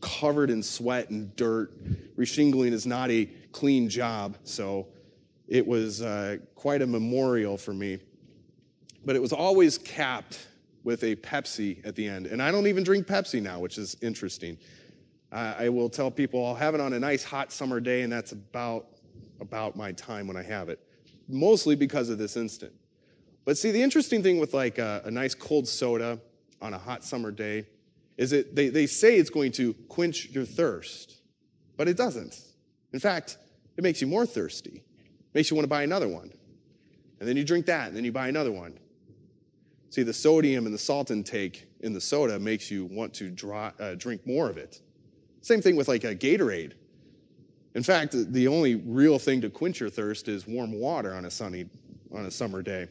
covered 0.03 0.51
in 0.51 0.63
sweat 0.63 1.09
and 1.09 1.35
dirt. 1.35 1.73
Reshingling 2.17 2.73
is 2.73 2.87
not 2.87 3.11
a 3.11 3.25
clean 3.53 3.89
job, 3.89 4.37
so 4.45 4.89
it 5.49 5.67
was 5.67 6.03
uh, 6.03 6.37
quite 6.55 6.83
a 6.83 6.87
memorial 6.87 7.57
for 7.57 7.73
me. 7.73 7.99
But 9.05 9.17
it 9.17 9.23
was 9.23 9.33
always 9.33 9.79
capped 9.79 10.47
with 10.85 11.05
a 11.05 11.17
Pepsi 11.17 11.85
at 11.87 11.95
the 11.95 12.07
end. 12.07 12.27
And 12.27 12.43
I 12.43 12.51
don't 12.51 12.67
even 12.67 12.85
drink 12.85 13.07
Pepsi 13.07 13.41
now, 13.41 13.61
which 13.61 13.79
is 13.79 13.97
interesting. 14.03 14.59
I 15.33 15.71
will 15.71 15.89
tell 15.89 16.11
people 16.11 16.45
I'll 16.45 16.55
have 16.55 16.75
it 16.75 16.81
on 16.81 16.93
a 16.93 17.01
nice 17.01 17.25
hot 17.25 17.53
summer 17.53 17.81
day, 17.81 18.03
and 18.03 18.13
that's 18.13 18.33
about, 18.33 18.87
about 19.41 19.77
my 19.77 19.93
time 19.93 20.27
when 20.27 20.37
I 20.37 20.43
have 20.43 20.69
it, 20.69 20.79
mostly 21.27 21.75
because 21.75 22.11
of 22.11 22.19
this 22.19 22.37
instant. 22.37 22.73
But 23.47 23.57
see, 23.57 23.71
the 23.71 23.83
interesting 23.83 24.23
thing 24.23 24.39
with 24.39 24.53
like 24.53 24.79
a, 24.79 25.03
a 25.07 25.11
nice 25.11 25.35
cold 25.35 25.67
soda 25.67 26.21
on 26.61 26.75
a 26.75 26.79
hot 26.79 27.03
summer 27.03 27.31
day 27.31 27.67
is 28.19 28.31
that 28.31 28.55
they, 28.55 28.69
they 28.69 28.87
say 28.87 29.17
it's 29.17 29.31
going 29.31 29.53
to 29.53 29.73
quench 29.89 30.29
your 30.31 30.45
thirst, 30.45 31.23
but 31.79 31.89
it 31.89 31.97
doesn't. 31.97 32.39
In 32.93 33.01
fact, 33.01 33.39
it 33.79 33.83
makes 33.83 34.03
you 34.03 34.07
more 34.07 34.27
thirsty. 34.27 34.85
It 34.85 35.35
makes 35.35 35.51
you 35.51 35.57
want 35.57 35.65
to 35.65 35.71
buy 35.71 35.83
another 35.83 36.09
one. 36.09 36.31
And 37.21 37.29
then 37.29 37.39
you 37.39 37.45
drink 37.45 37.67
that, 37.67 37.89
and 37.89 37.97
then 37.97 38.05
you 38.05 38.13
buy 38.13 38.29
another 38.29 38.53
one. 38.53 38.79
See, 39.89 40.03
the 40.03 40.13
sodium 40.13 40.67
and 40.67 40.75
the 40.75 40.79
salt 40.79 41.11
intake 41.11 41.69
in 41.81 41.95
the 41.95 42.01
soda 42.01 42.39
makes 42.39 42.71
you 42.71 42.85
want 42.87 43.15
to 43.15 43.35
uh, 43.81 43.95
drink 43.95 44.27
more 44.27 44.51
of 44.51 44.59
it. 44.59 44.83
Same 45.43 45.61
thing 45.61 45.77
with 45.77 45.89
like 45.89 46.05
a 46.05 46.15
Gatorade. 46.15 46.73
In 47.75 47.83
fact, 47.83 48.15
the 48.33 48.49
only 48.49 48.77
real 48.77 49.19
thing 49.19 49.41
to 49.43 49.51
quench 49.51 49.81
your 49.81 49.91
thirst 49.91 50.29
is 50.29 50.47
warm 50.47 50.73
water 50.73 51.15
on 51.15 51.25
a 51.25 51.31
sunny, 51.31 51.67
on 52.15 52.27
a 52.27 52.31
summer 52.31 52.63
day. 52.63 52.89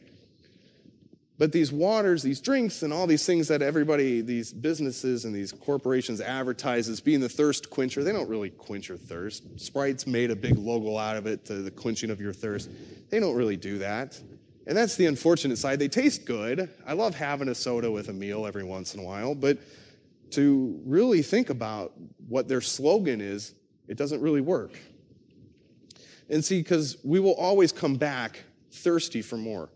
But 1.38 1.50
these 1.50 1.72
waters, 1.72 2.22
these 2.22 2.40
drinks, 2.40 2.82
and 2.82 2.92
all 2.92 3.06
these 3.06 3.24
things 3.24 3.48
that 3.48 3.62
everybody, 3.62 4.20
these 4.20 4.52
businesses 4.52 5.24
and 5.24 5.34
these 5.34 5.50
corporations 5.50 6.20
advertise 6.20 6.88
as 6.88 7.00
being 7.00 7.20
the 7.20 7.28
thirst 7.28 7.70
quencher, 7.70 8.04
they 8.04 8.12
don't 8.12 8.28
really 8.28 8.50
quench 8.50 8.88
your 8.88 8.98
thirst. 8.98 9.58
Sprite's 9.58 10.06
made 10.06 10.30
a 10.30 10.36
big 10.36 10.58
logo 10.58 10.98
out 10.98 11.16
of 11.16 11.26
it, 11.26 11.44
to 11.46 11.54
the 11.54 11.70
quenching 11.70 12.10
of 12.10 12.20
your 12.20 12.32
thirst. 12.32 12.70
They 13.10 13.18
don't 13.18 13.34
really 13.34 13.56
do 13.56 13.78
that. 13.78 14.20
And 14.66 14.76
that's 14.76 14.94
the 14.96 15.06
unfortunate 15.06 15.58
side. 15.58 15.78
They 15.78 15.88
taste 15.88 16.26
good. 16.26 16.70
I 16.86 16.92
love 16.92 17.14
having 17.14 17.48
a 17.48 17.54
soda 17.54 17.90
with 17.90 18.08
a 18.08 18.12
meal 18.12 18.46
every 18.46 18.62
once 18.62 18.94
in 18.94 19.00
a 19.00 19.02
while, 19.02 19.34
but 19.34 19.58
to 20.32 20.80
really 20.84 21.22
think 21.22 21.50
about 21.50 21.92
what 22.28 22.48
their 22.48 22.60
slogan 22.60 23.20
is, 23.20 23.54
it 23.88 23.96
doesn't 23.96 24.20
really 24.20 24.40
work. 24.40 24.78
And 26.28 26.44
see, 26.44 26.60
because 26.60 26.96
we 27.04 27.20
will 27.20 27.34
always 27.34 27.72
come 27.72 27.96
back 27.96 28.42
thirsty 28.70 29.22
for 29.22 29.36
more. 29.36 29.68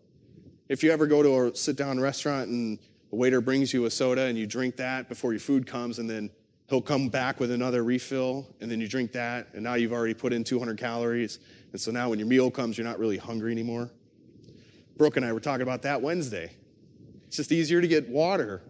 If 0.68 0.82
you 0.82 0.90
ever 0.90 1.06
go 1.06 1.22
to 1.22 1.48
a 1.48 1.54
sit 1.54 1.76
down 1.76 2.00
restaurant 2.00 2.48
and 2.48 2.78
the 3.10 3.16
waiter 3.16 3.40
brings 3.40 3.72
you 3.72 3.84
a 3.84 3.90
soda 3.90 4.22
and 4.22 4.36
you 4.38 4.46
drink 4.46 4.76
that 4.76 5.08
before 5.08 5.32
your 5.32 5.40
food 5.40 5.66
comes, 5.66 5.98
and 5.98 6.08
then 6.08 6.30
he'll 6.68 6.82
come 6.82 7.08
back 7.08 7.38
with 7.38 7.50
another 7.50 7.84
refill, 7.84 8.46
and 8.60 8.70
then 8.70 8.80
you 8.80 8.88
drink 8.88 9.12
that, 9.12 9.48
and 9.52 9.62
now 9.62 9.74
you've 9.74 9.92
already 9.92 10.14
put 10.14 10.32
in 10.32 10.42
200 10.42 10.78
calories. 10.78 11.38
And 11.72 11.80
so 11.80 11.90
now 11.90 12.10
when 12.10 12.18
your 12.18 12.26
meal 12.26 12.50
comes, 12.50 12.76
you're 12.78 12.86
not 12.86 12.98
really 12.98 13.18
hungry 13.18 13.52
anymore. 13.52 13.90
Brooke 14.96 15.16
and 15.16 15.26
I 15.26 15.32
were 15.32 15.40
talking 15.40 15.62
about 15.62 15.82
that 15.82 16.00
Wednesday. 16.00 16.50
It's 17.26 17.36
just 17.36 17.52
easier 17.52 17.80
to 17.80 17.88
get 17.88 18.08
water. 18.08 18.62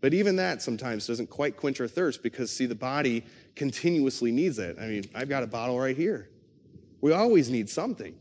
But 0.00 0.14
even 0.14 0.36
that 0.36 0.62
sometimes 0.62 1.06
doesn't 1.06 1.28
quite 1.28 1.56
quench 1.56 1.80
our 1.80 1.88
thirst 1.88 2.22
because, 2.22 2.50
see, 2.50 2.66
the 2.66 2.74
body 2.74 3.24
continuously 3.56 4.30
needs 4.30 4.58
it. 4.58 4.76
I 4.80 4.86
mean, 4.86 5.04
I've 5.14 5.28
got 5.28 5.42
a 5.42 5.46
bottle 5.46 5.78
right 5.78 5.96
here. 5.96 6.28
We 7.00 7.12
always 7.12 7.50
need 7.50 7.68
something. 7.68 8.14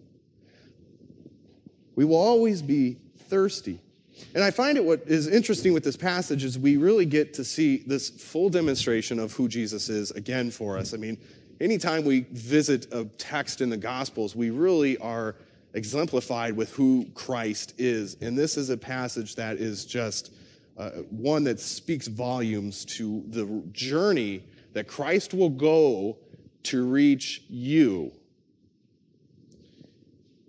We 1.95 2.05
will 2.05 2.17
always 2.17 2.61
be 2.61 2.97
thirsty. 3.27 3.79
And 4.33 4.43
I 4.43 4.51
find 4.51 4.77
it 4.77 4.83
what 4.83 5.03
is 5.05 5.27
interesting 5.27 5.73
with 5.73 5.83
this 5.83 5.97
passage 5.97 6.43
is 6.43 6.57
we 6.57 6.77
really 6.77 7.05
get 7.05 7.33
to 7.35 7.43
see 7.43 7.77
this 7.77 8.09
full 8.09 8.49
demonstration 8.49 9.19
of 9.19 9.33
who 9.33 9.47
Jesus 9.47 9.89
is 9.89 10.11
again 10.11 10.49
for 10.49 10.77
us. 10.77 10.93
I 10.93 10.97
mean, 10.97 11.17
anytime 11.61 12.03
we 12.03 12.21
visit 12.31 12.91
a 12.91 13.05
text 13.17 13.61
in 13.61 13.69
the 13.69 13.77
Gospels, 13.77 14.35
we 14.35 14.49
really 14.49 14.97
are 14.97 15.35
exemplified 15.73 16.55
with 16.55 16.71
who 16.71 17.05
Christ 17.13 17.75
is. 17.77 18.17
And 18.21 18.37
this 18.37 18.57
is 18.57 18.71
a 18.71 18.77
passage 18.77 19.35
that 19.35 19.57
is 19.57 19.85
just 19.85 20.33
uh, 20.77 20.89
one 21.09 21.43
that 21.45 21.59
speaks 21.59 22.07
volumes 22.07 22.85
to 22.85 23.23
the 23.29 23.63
journey 23.71 24.43
that 24.73 24.87
Christ 24.87 25.33
will 25.33 25.49
go 25.49 26.17
to 26.63 26.85
reach 26.85 27.43
you 27.49 28.11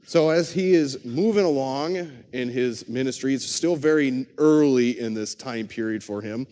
so, 0.09 0.31
as 0.31 0.51
he 0.51 0.73
is 0.73 1.05
moving 1.05 1.45
along 1.45 2.11
in 2.33 2.49
his 2.49 2.89
ministry, 2.89 3.35
it's 3.35 3.45
still 3.45 3.77
very 3.77 4.25
early 4.39 4.99
in 4.99 5.13
this 5.13 5.35
time 5.35 5.67
period 5.69 6.03
for 6.03 6.23
him. 6.23 6.47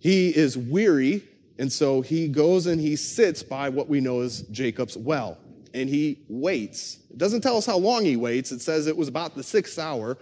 He 0.00 0.36
is 0.36 0.58
weary, 0.58 1.22
and 1.58 1.72
so 1.72 2.02
he 2.02 2.28
goes 2.28 2.66
and 2.66 2.78
he 2.78 2.94
sits 2.94 3.42
by 3.42 3.70
what 3.70 3.88
we 3.88 4.02
know 4.02 4.20
as 4.20 4.42
Jacob's 4.50 4.98
well, 4.98 5.38
and 5.72 5.88
he 5.88 6.18
waits. 6.28 6.98
It 7.10 7.16
doesn't 7.16 7.40
tell 7.40 7.56
us 7.56 7.64
how 7.64 7.78
long 7.78 8.04
he 8.04 8.16
waits, 8.16 8.52
it 8.52 8.60
says 8.60 8.86
it 8.86 8.98
was 8.98 9.08
about 9.08 9.34
the 9.34 9.42
sixth 9.42 9.78
hour. 9.78 10.18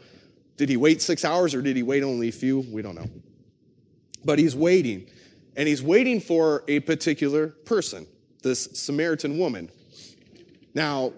Did 0.56 0.68
he 0.68 0.76
wait 0.76 1.02
six 1.02 1.24
hours 1.24 1.54
or 1.54 1.62
did 1.62 1.76
he 1.76 1.82
wait 1.82 2.02
only 2.02 2.28
a 2.28 2.32
few? 2.32 2.60
We 2.60 2.82
don't 2.82 2.94
know. 2.94 3.08
But 4.24 4.38
he's 4.38 4.56
waiting, 4.56 5.06
and 5.56 5.68
he's 5.68 5.82
waiting 5.82 6.20
for 6.20 6.64
a 6.68 6.80
particular 6.80 7.48
person, 7.48 8.06
this 8.42 8.64
Samaritan 8.72 9.38
woman. 9.38 9.70
Now, 10.74 11.12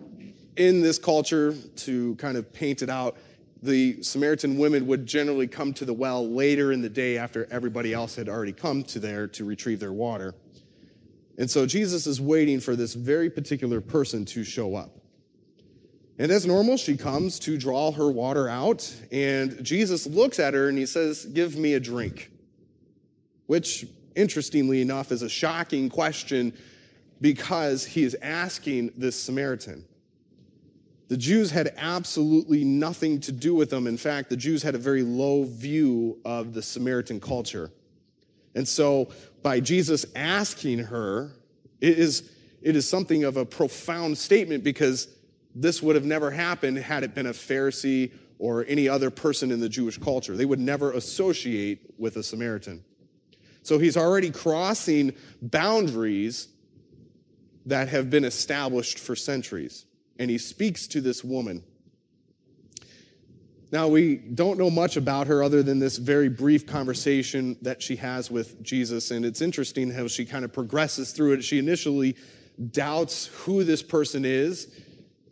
in 0.56 0.80
this 0.80 0.98
culture, 0.98 1.54
to 1.76 2.14
kind 2.16 2.36
of 2.36 2.52
paint 2.52 2.82
it 2.82 2.90
out, 2.90 3.16
the 3.62 4.02
Samaritan 4.02 4.58
women 4.58 4.86
would 4.86 5.06
generally 5.06 5.46
come 5.46 5.72
to 5.74 5.84
the 5.84 5.92
well 5.92 6.28
later 6.28 6.72
in 6.72 6.82
the 6.82 6.88
day 6.88 7.18
after 7.18 7.46
everybody 7.50 7.92
else 7.92 8.14
had 8.14 8.28
already 8.28 8.52
come 8.52 8.82
to 8.84 8.98
there 8.98 9.26
to 9.28 9.44
retrieve 9.44 9.80
their 9.80 9.92
water. 9.92 10.34
And 11.38 11.50
so 11.50 11.66
Jesus 11.66 12.06
is 12.06 12.20
waiting 12.20 12.60
for 12.60 12.76
this 12.76 12.94
very 12.94 13.28
particular 13.28 13.80
person 13.80 14.24
to 14.26 14.44
show 14.44 14.74
up. 14.74 14.95
And 16.18 16.32
as 16.32 16.46
normal, 16.46 16.78
she 16.78 16.96
comes 16.96 17.38
to 17.40 17.58
draw 17.58 17.92
her 17.92 18.11
water 18.11 18.49
out, 18.49 18.90
and 19.12 19.62
Jesus 19.62 20.06
looks 20.06 20.38
at 20.38 20.54
her 20.54 20.68
and 20.68 20.78
he 20.78 20.87
says, 20.87 21.26
Give 21.26 21.56
me 21.56 21.75
a 21.75 21.80
drink. 21.80 22.30
Which, 23.46 23.87
interestingly 24.14 24.80
enough, 24.80 25.12
is 25.12 25.23
a 25.23 25.28
shocking 25.28 25.90
question 25.90 26.54
because 27.20 27.85
he 27.85 28.02
is 28.02 28.16
asking 28.23 28.92
this 28.96 29.20
Samaritan. 29.20 29.85
The 31.08 31.16
Jews 31.16 31.50
had 31.50 31.73
absolutely 31.76 32.64
nothing 32.64 33.20
to 33.20 33.32
do 33.32 33.54
with 33.54 33.70
them. 33.70 33.87
In 33.87 33.96
fact, 33.96 34.28
the 34.28 34.37
Jews 34.37 34.62
had 34.62 34.75
a 34.75 34.78
very 34.78 35.02
low 35.02 35.44
view 35.44 36.18
of 36.25 36.52
the 36.52 36.62
Samaritan 36.62 37.20
culture. 37.20 37.70
And 38.54 38.66
so, 38.66 39.11
by 39.42 39.61
Jesus 39.61 40.06
asking 40.16 40.78
her, 40.78 41.30
it 41.80 41.99
is 41.99 42.30
it 42.62 42.75
is 42.75 42.88
something 42.88 43.23
of 43.23 43.37
a 43.37 43.44
profound 43.44 44.18
statement 44.18 44.64
because 44.64 45.06
this 45.58 45.82
would 45.82 45.96
have 45.96 46.04
never 46.04 46.30
happened 46.30 46.76
had 46.76 47.02
it 47.02 47.14
been 47.14 47.26
a 47.26 47.32
Pharisee 47.32 48.12
or 48.38 48.66
any 48.68 48.88
other 48.88 49.10
person 49.10 49.50
in 49.50 49.58
the 49.58 49.68
Jewish 49.70 49.96
culture. 49.96 50.36
They 50.36 50.44
would 50.44 50.60
never 50.60 50.92
associate 50.92 51.94
with 51.98 52.16
a 52.16 52.22
Samaritan. 52.22 52.84
So 53.62 53.78
he's 53.78 53.96
already 53.96 54.30
crossing 54.30 55.14
boundaries 55.40 56.48
that 57.64 57.88
have 57.88 58.10
been 58.10 58.25
established 58.25 58.98
for 58.98 59.16
centuries. 59.16 59.86
And 60.18 60.30
he 60.30 60.38
speaks 60.38 60.86
to 60.88 61.00
this 61.00 61.25
woman. 61.25 61.64
Now, 63.72 63.88
we 63.88 64.16
don't 64.16 64.58
know 64.58 64.70
much 64.70 64.96
about 64.96 65.26
her 65.26 65.42
other 65.42 65.62
than 65.62 65.78
this 65.78 65.96
very 65.96 66.28
brief 66.28 66.66
conversation 66.66 67.56
that 67.62 67.82
she 67.82 67.96
has 67.96 68.30
with 68.30 68.62
Jesus. 68.62 69.10
And 69.10 69.25
it's 69.25 69.40
interesting 69.40 69.90
how 69.90 70.06
she 70.06 70.25
kind 70.25 70.44
of 70.44 70.52
progresses 70.52 71.12
through 71.12 71.32
it. 71.32 71.42
She 71.42 71.58
initially 71.58 72.14
doubts 72.70 73.26
who 73.26 73.64
this 73.64 73.82
person 73.82 74.25
is, 74.25 74.68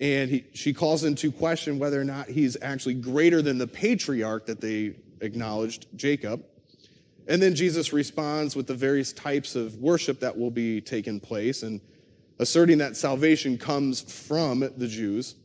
and 0.04 0.30
he, 0.30 0.44
she 0.52 0.75
calls 0.75 1.02
into 1.04 1.32
question 1.32 1.78
whether 1.78 1.99
or 1.99 2.04
not 2.04 2.28
he's 2.28 2.58
actually 2.61 2.92
greater 2.92 3.40
than 3.40 3.56
the 3.56 3.66
patriarch 3.66 4.44
that 4.44 4.61
they 4.61 4.96
acknowledged, 5.23 5.87
Jacob. 5.96 6.44
And 7.26 7.40
then 7.40 7.54
Jesus 7.54 7.90
responds 7.90 8.54
with 8.54 8.66
the 8.66 8.75
various 8.75 9.14
types 9.14 9.56
of 9.56 9.76
worship 9.76 10.20
that 10.20 10.37
will 10.37 10.50
be 10.50 10.82
taking 10.82 11.20
place 11.20 11.62
and 11.62 11.80
asserting 12.38 12.76
that 12.78 12.99
salvation 12.99 13.56
comes 13.56 14.02
from 14.02 14.61
the 14.76 14.87
Jews, 14.87 15.37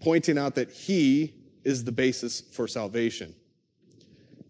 pointing 0.00 0.36
out 0.36 0.56
that 0.56 0.70
he 0.70 1.32
is 1.64 1.82
the 1.82 1.92
basis 1.92 2.42
for 2.42 2.68
salvation. 2.68 3.34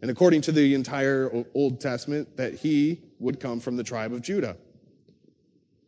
And 0.03 0.11
according 0.11 0.41
to 0.41 0.51
the 0.51 0.75
entire 0.75 1.31
Old 1.55 1.81
Testament, 1.81 2.37
that 2.37 2.55
he 2.55 3.01
would 3.21 3.39
come 3.39 3.61
from 3.61 3.77
the 3.77 3.85
tribe 3.85 4.13
of 4.13 4.23
Judah. 4.23 4.57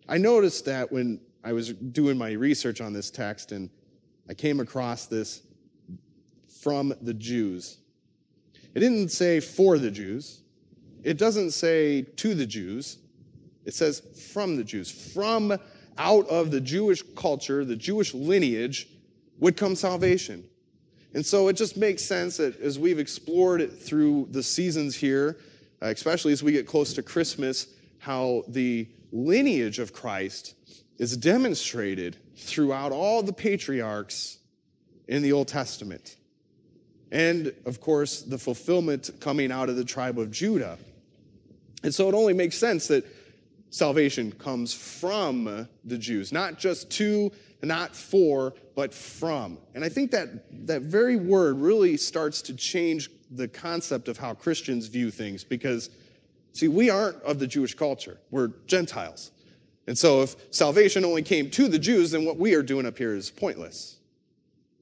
I 0.09 0.17
noticed 0.17 0.65
that 0.67 0.93
when 0.93 1.19
I 1.49 1.53
was 1.53 1.73
doing 1.73 2.19
my 2.19 2.33
research 2.33 2.83
on 2.83 2.93
this 2.93 3.11
text 3.11 3.53
and 3.53 3.71
I 4.29 4.35
came 4.35 4.61
across 4.61 5.07
this 5.07 5.41
from 6.61 6.93
the 7.01 7.15
Jews. 7.15 7.79
It 8.75 8.81
didn't 8.81 9.09
say 9.09 9.41
for 9.41 9.79
the 9.79 9.91
Jews, 9.91 10.43
it 11.03 11.17
doesn't 11.17 11.53
say 11.53 12.03
to 12.03 12.35
the 12.35 12.45
Jews, 12.45 12.99
it 13.65 13.73
says 13.73 14.03
from 14.31 14.57
the 14.57 14.63
Jews. 14.63 14.91
From 14.91 15.57
out 15.97 16.29
of 16.29 16.51
the 16.51 16.61
Jewish 16.61 17.03
culture, 17.17 17.65
the 17.65 17.77
Jewish 17.77 18.13
lineage, 18.13 18.87
would 19.39 19.57
come 19.57 19.75
salvation. 19.75 20.45
And 21.15 21.25
so 21.25 21.49
it 21.49 21.55
just 21.55 21.79
makes 21.79 22.05
sense 22.05 22.37
that 22.37 22.61
as 22.61 22.79
we've 22.79 22.99
explored 22.99 23.63
it 23.63 23.73
through 23.73 24.29
the 24.33 24.43
seasons 24.43 24.97
here, 24.97 25.39
uh, 25.81 25.87
especially 25.87 26.33
as 26.33 26.43
we 26.43 26.53
get 26.53 26.67
close 26.67 26.93
to 26.93 27.03
Christmas, 27.03 27.69
how 28.01 28.45
the 28.49 28.87
lineage 29.13 29.79
of 29.79 29.95
Christ 29.95 30.55
is 30.99 31.17
demonstrated 31.17 32.17
throughout 32.37 32.93
all 32.93 33.23
the 33.23 33.33
patriarchs 33.33 34.39
in 35.07 35.23
the 35.23 35.33
Old 35.33 35.49
Testament. 35.49 36.17
And 37.11 37.55
of 37.65 37.81
course, 37.81 38.23
the 38.23 38.39
fulfillment 38.39 39.11
coming 39.21 39.51
out 39.51 39.69
of 39.69 39.77
the 39.77 39.85
tribe 39.85 40.19
of 40.19 40.31
Judah. 40.31 40.79
And 41.83 41.95
so 41.95 42.09
it 42.09 42.15
only 42.15 42.35
makes 42.35 42.59
sense 42.59 42.89
that 42.89 43.07
salvation 43.71 44.33
comes 44.33 44.75
from 44.75 45.69
the 45.85 45.99
Jews, 45.99 46.33
not 46.33 46.59
just 46.59 46.91
to, 46.93 47.31
not 47.63 47.95
for, 47.95 48.55
but 48.75 48.93
from. 48.93 49.59
And 49.75 49.85
I 49.85 49.89
think 49.89 50.11
that 50.11 50.67
that 50.67 50.83
very 50.83 51.17
word 51.17 51.59
really 51.59 51.97
starts 51.97 52.43
to 52.43 52.55
change 52.55 53.11
the 53.31 53.49
concept 53.49 54.09
of 54.09 54.19
how 54.19 54.35
Christians 54.35 54.87
view 54.87 55.11
things 55.11 55.45
because, 55.45 55.91
see, 56.53 56.69
we 56.69 56.91
aren't 56.91 57.23
of 57.23 57.39
the 57.39 57.47
Jewish 57.47 57.75
culture, 57.75 58.19
we're 58.31 58.49
Gentiles. 58.67 59.31
And 59.89 59.97
so 59.97 60.21
if 60.21 60.37
salvation 60.51 61.03
only 61.03 61.23
came 61.23 61.51
to 61.53 61.67
the 61.67 61.79
Jews, 61.79 62.11
then 62.11 62.27
what 62.27 62.37
we 62.37 62.55
are 62.55 62.63
doing 62.63 62.85
up 62.85 62.99
here 62.99 63.15
is 63.15 63.31
pointless. 63.31 63.97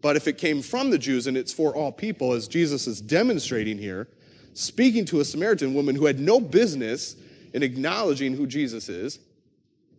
But 0.02 0.16
if 0.16 0.26
it 0.26 0.36
came 0.36 0.62
from 0.62 0.90
the 0.90 0.98
Jews 0.98 1.28
and 1.28 1.36
it's 1.36 1.52
for 1.52 1.76
all 1.76 1.92
people, 1.92 2.32
as 2.32 2.48
Jesus 2.48 2.88
is 2.88 3.00
demonstrating 3.00 3.78
here, 3.78 4.08
speaking 4.54 5.04
to 5.04 5.20
a 5.20 5.24
Samaritan 5.24 5.74
woman 5.74 5.94
who 5.94 6.06
had 6.06 6.18
no 6.18 6.40
business 6.40 7.14
in 7.54 7.62
acknowledging 7.62 8.34
who 8.34 8.48
Jesus 8.48 8.88
is, 8.88 9.20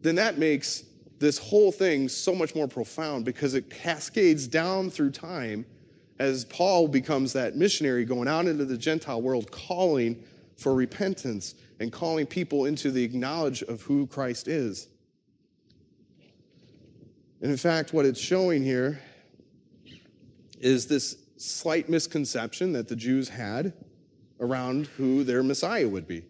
then 0.02 0.16
that 0.16 0.38
makes 0.38 0.84
this 1.20 1.38
whole 1.38 1.72
thing 1.72 2.10
so 2.10 2.36
much 2.36 2.54
more 2.54 2.68
profound 2.68 3.24
because 3.24 3.54
it 3.54 3.70
cascades 3.70 4.46
down 4.46 4.90
through 4.90 5.12
time 5.12 5.66
as 6.20 6.44
Paul 6.44 6.90
becomes 6.90 7.32
that 7.32 7.56
missionary 7.56 8.04
going 8.04 8.28
out 8.28 8.46
into 8.46 8.66
the 8.66 8.78
Gentile 8.78 9.22
world 9.22 9.52
calling 9.52 10.22
for 10.58 10.76
repentance 10.76 11.56
and 11.80 11.94
calling 11.94 12.26
people 12.26 12.66
into 12.66 12.92
the 12.92 13.08
knowledge 13.08 13.64
of 13.64 13.82
who 13.84 14.06
Christ 14.08 14.50
is. 14.50 14.90
And 17.42 17.52
in 17.52 17.58
fact, 17.58 17.94
what 17.94 18.06
it's 18.06 18.20
showing 18.20 18.64
here 18.64 19.00
is 20.60 20.88
this 20.88 21.18
slight 21.38 21.88
misconception 21.88 22.74
that 22.74 22.88
the 22.88 22.96
Jews 22.96 23.30
had 23.30 23.74
around 24.40 24.88
who 24.98 25.24
their 25.24 25.44
Messiah 25.44 25.88
would 25.88 26.08
be. 26.08 26.24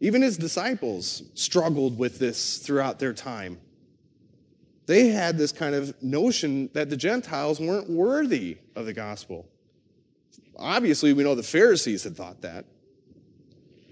Even 0.00 0.22
his 0.22 0.36
disciples 0.36 1.24
struggled 1.34 1.98
with 1.98 2.18
this 2.20 2.58
throughout 2.58 3.00
their 3.00 3.12
time. 3.12 3.58
They 4.86 5.08
had 5.08 5.36
this 5.36 5.52
kind 5.52 5.74
of 5.74 6.00
notion 6.02 6.70
that 6.72 6.88
the 6.88 6.96
Gentiles 6.96 7.60
weren't 7.60 7.90
worthy 7.90 8.58
of 8.76 8.86
the 8.86 8.92
gospel. 8.92 9.48
Obviously, 10.56 11.12
we 11.12 11.24
know 11.24 11.34
the 11.34 11.42
Pharisees 11.42 12.04
had 12.04 12.16
thought 12.16 12.40
that. 12.42 12.64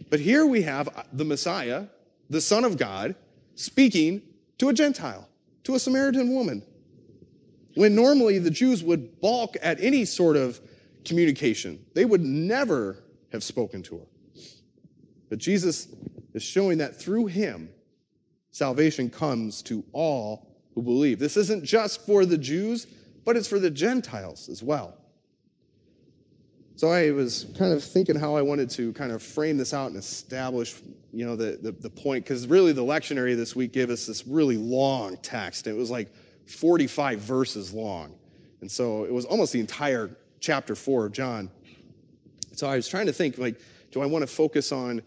But 0.08 0.20
here 0.20 0.46
we 0.46 0.62
have 0.62 0.88
the 1.12 1.24
Messiah, 1.24 1.86
the 2.30 2.40
Son 2.40 2.64
of 2.64 2.78
God, 2.78 3.16
speaking 3.56 4.22
to 4.58 4.68
a 4.68 4.72
Gentile 4.72 5.28
to 5.66 5.74
a 5.74 5.80
Samaritan 5.80 6.32
woman. 6.32 6.62
When 7.74 7.96
normally 7.96 8.38
the 8.38 8.52
Jews 8.52 8.84
would 8.84 9.20
balk 9.20 9.56
at 9.60 9.80
any 9.80 10.04
sort 10.04 10.36
of 10.36 10.60
communication, 11.04 11.84
they 11.92 12.04
would 12.04 12.20
never 12.20 13.02
have 13.32 13.42
spoken 13.42 13.82
to 13.82 13.98
her. 13.98 14.06
But 15.28 15.38
Jesus 15.38 15.88
is 16.34 16.44
showing 16.44 16.78
that 16.78 16.94
through 16.94 17.26
him, 17.26 17.68
salvation 18.52 19.10
comes 19.10 19.60
to 19.62 19.82
all 19.92 20.56
who 20.76 20.82
believe. 20.82 21.18
This 21.18 21.36
isn't 21.36 21.64
just 21.64 22.06
for 22.06 22.24
the 22.24 22.38
Jews, 22.38 22.86
but 23.24 23.36
it's 23.36 23.48
for 23.48 23.58
the 23.58 23.70
Gentiles 23.70 24.48
as 24.48 24.62
well. 24.62 24.96
So 26.76 26.90
I 26.90 27.10
was 27.10 27.46
kind 27.58 27.72
of 27.72 27.82
thinking 27.82 28.16
how 28.16 28.36
I 28.36 28.42
wanted 28.42 28.68
to 28.70 28.92
kind 28.92 29.10
of 29.10 29.22
frame 29.22 29.56
this 29.56 29.72
out 29.72 29.88
and 29.88 29.96
establish 29.96 30.74
you 31.16 31.24
know, 31.24 31.34
the, 31.34 31.58
the, 31.62 31.72
the 31.72 31.88
point, 31.88 32.24
because 32.24 32.46
really 32.46 32.72
the 32.72 32.84
lectionary 32.84 33.34
this 33.34 33.56
week 33.56 33.72
gave 33.72 33.88
us 33.88 34.04
this 34.04 34.26
really 34.26 34.58
long 34.58 35.16
text. 35.22 35.66
It 35.66 35.72
was 35.72 35.90
like 35.90 36.12
45 36.44 37.20
verses 37.20 37.72
long. 37.72 38.14
And 38.60 38.70
so 38.70 39.04
it 39.04 39.12
was 39.12 39.24
almost 39.24 39.54
the 39.54 39.60
entire 39.60 40.10
chapter 40.40 40.74
four 40.74 41.06
of 41.06 41.12
John. 41.12 41.50
So 42.52 42.68
I 42.68 42.76
was 42.76 42.86
trying 42.86 43.06
to 43.06 43.14
think, 43.14 43.38
like, 43.38 43.58
do 43.90 44.02
I 44.02 44.06
want 44.06 44.22
to 44.22 44.26
focus 44.26 44.72
on 44.72 45.00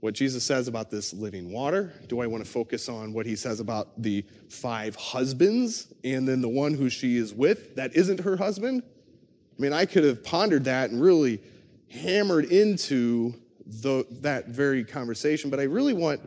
what 0.00 0.12
Jesus 0.12 0.44
says 0.44 0.68
about 0.68 0.90
this 0.90 1.14
living 1.14 1.50
water? 1.50 1.94
Do 2.06 2.20
I 2.20 2.26
want 2.26 2.44
to 2.44 2.50
focus 2.50 2.90
on 2.90 3.14
what 3.14 3.24
he 3.24 3.34
says 3.34 3.58
about 3.58 4.02
the 4.02 4.26
five 4.50 4.94
husbands 4.94 5.92
and 6.04 6.28
then 6.28 6.42
the 6.42 6.50
one 6.50 6.74
who 6.74 6.90
she 6.90 7.16
is 7.16 7.32
with 7.32 7.76
that 7.76 7.96
isn't 7.96 8.20
her 8.20 8.36
husband? 8.36 8.82
I 9.58 9.62
mean, 9.62 9.72
I 9.72 9.86
could 9.86 10.04
have 10.04 10.22
pondered 10.22 10.64
that 10.64 10.90
and 10.90 11.00
really 11.00 11.40
hammered 11.88 12.46
into 12.46 13.34
the, 13.66 14.06
that 14.20 14.48
very 14.48 14.84
conversation, 14.84 15.48
but 15.50 15.58
I 15.58 15.64
really 15.64 15.94
want 15.94 16.20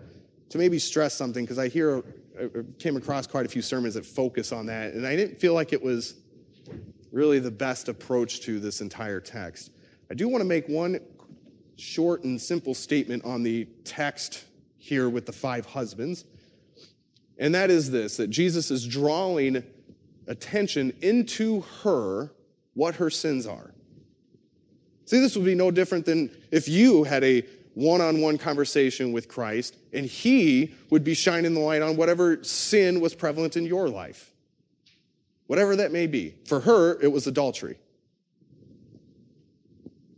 to 0.50 0.58
maybe 0.58 0.80
stress 0.80 1.14
something 1.14 1.46
because 1.46 1.60
I 1.60 1.68
hear, 1.68 2.04
I 2.40 2.48
came 2.80 2.98
across 2.98 3.28
quite 3.28 3.46
a 3.46 3.50
few 3.50 3.62
sermons 3.62 3.94
that 3.94 4.06
focus 4.06 4.52
on 4.52 4.66
that, 4.66 4.94
and 4.94 5.06
I 5.06 5.16
didn't 5.16 5.40
feel 5.40 5.54
like 5.54 5.74
it 5.74 5.82
was 5.82 6.16
really 7.12 7.40
the 7.40 7.52
best 7.52 7.88
approach 7.88 8.42
to 8.42 8.60
this 8.60 8.82
entire 8.82 9.20
text. 9.20 9.72
I 10.10 10.16
do 10.16 10.28
want 10.28 10.42
to 10.42 10.48
make 10.48 10.68
one 10.68 11.00
short 11.78 12.24
and 12.24 12.42
simple 12.42 12.74
statement 12.74 13.24
on 13.26 13.44
the 13.44 13.66
text 13.84 14.46
here 14.78 15.08
with 15.10 15.26
the 15.26 15.32
five 15.32 15.68
husbands, 15.68 16.26
and 17.38 17.54
that 17.54 17.70
is 17.70 17.92
this 17.92 18.18
that 18.18 18.32
Jesus 18.32 18.72
is 18.72 18.88
drawing 18.88 19.64
attention 20.28 20.94
into 21.02 21.62
her 21.84 22.32
what 22.80 22.96
her 22.96 23.10
sins 23.10 23.46
are. 23.46 23.74
See, 25.04 25.20
this 25.20 25.36
would 25.36 25.44
be 25.44 25.54
no 25.54 25.70
different 25.70 26.06
than 26.06 26.32
if 26.50 26.70
you 26.70 27.04
had 27.04 27.26
a 27.26 27.44
one 27.74 28.00
on 28.00 28.22
one 28.22 28.38
conversation 28.38 29.12
with 29.12 29.28
Christ 29.28 29.76
and 29.92 30.06
he 30.06 30.74
would 30.90 31.04
be 31.04 31.14
shining 31.14 31.54
the 31.54 31.60
light 31.60 31.82
on 31.82 31.98
whatever 31.98 32.42
sin 32.42 33.02
was 33.02 33.14
prevalent 33.14 33.58
in 33.58 33.66
your 33.66 33.90
life. 33.90 34.32
Whatever 35.48 35.76
that 35.76 35.92
may 35.92 36.08
be. 36.08 36.36
For 36.46 36.62
her, 36.62 36.98
it 37.02 37.12
was 37.12 37.28
adultery. 37.28 37.78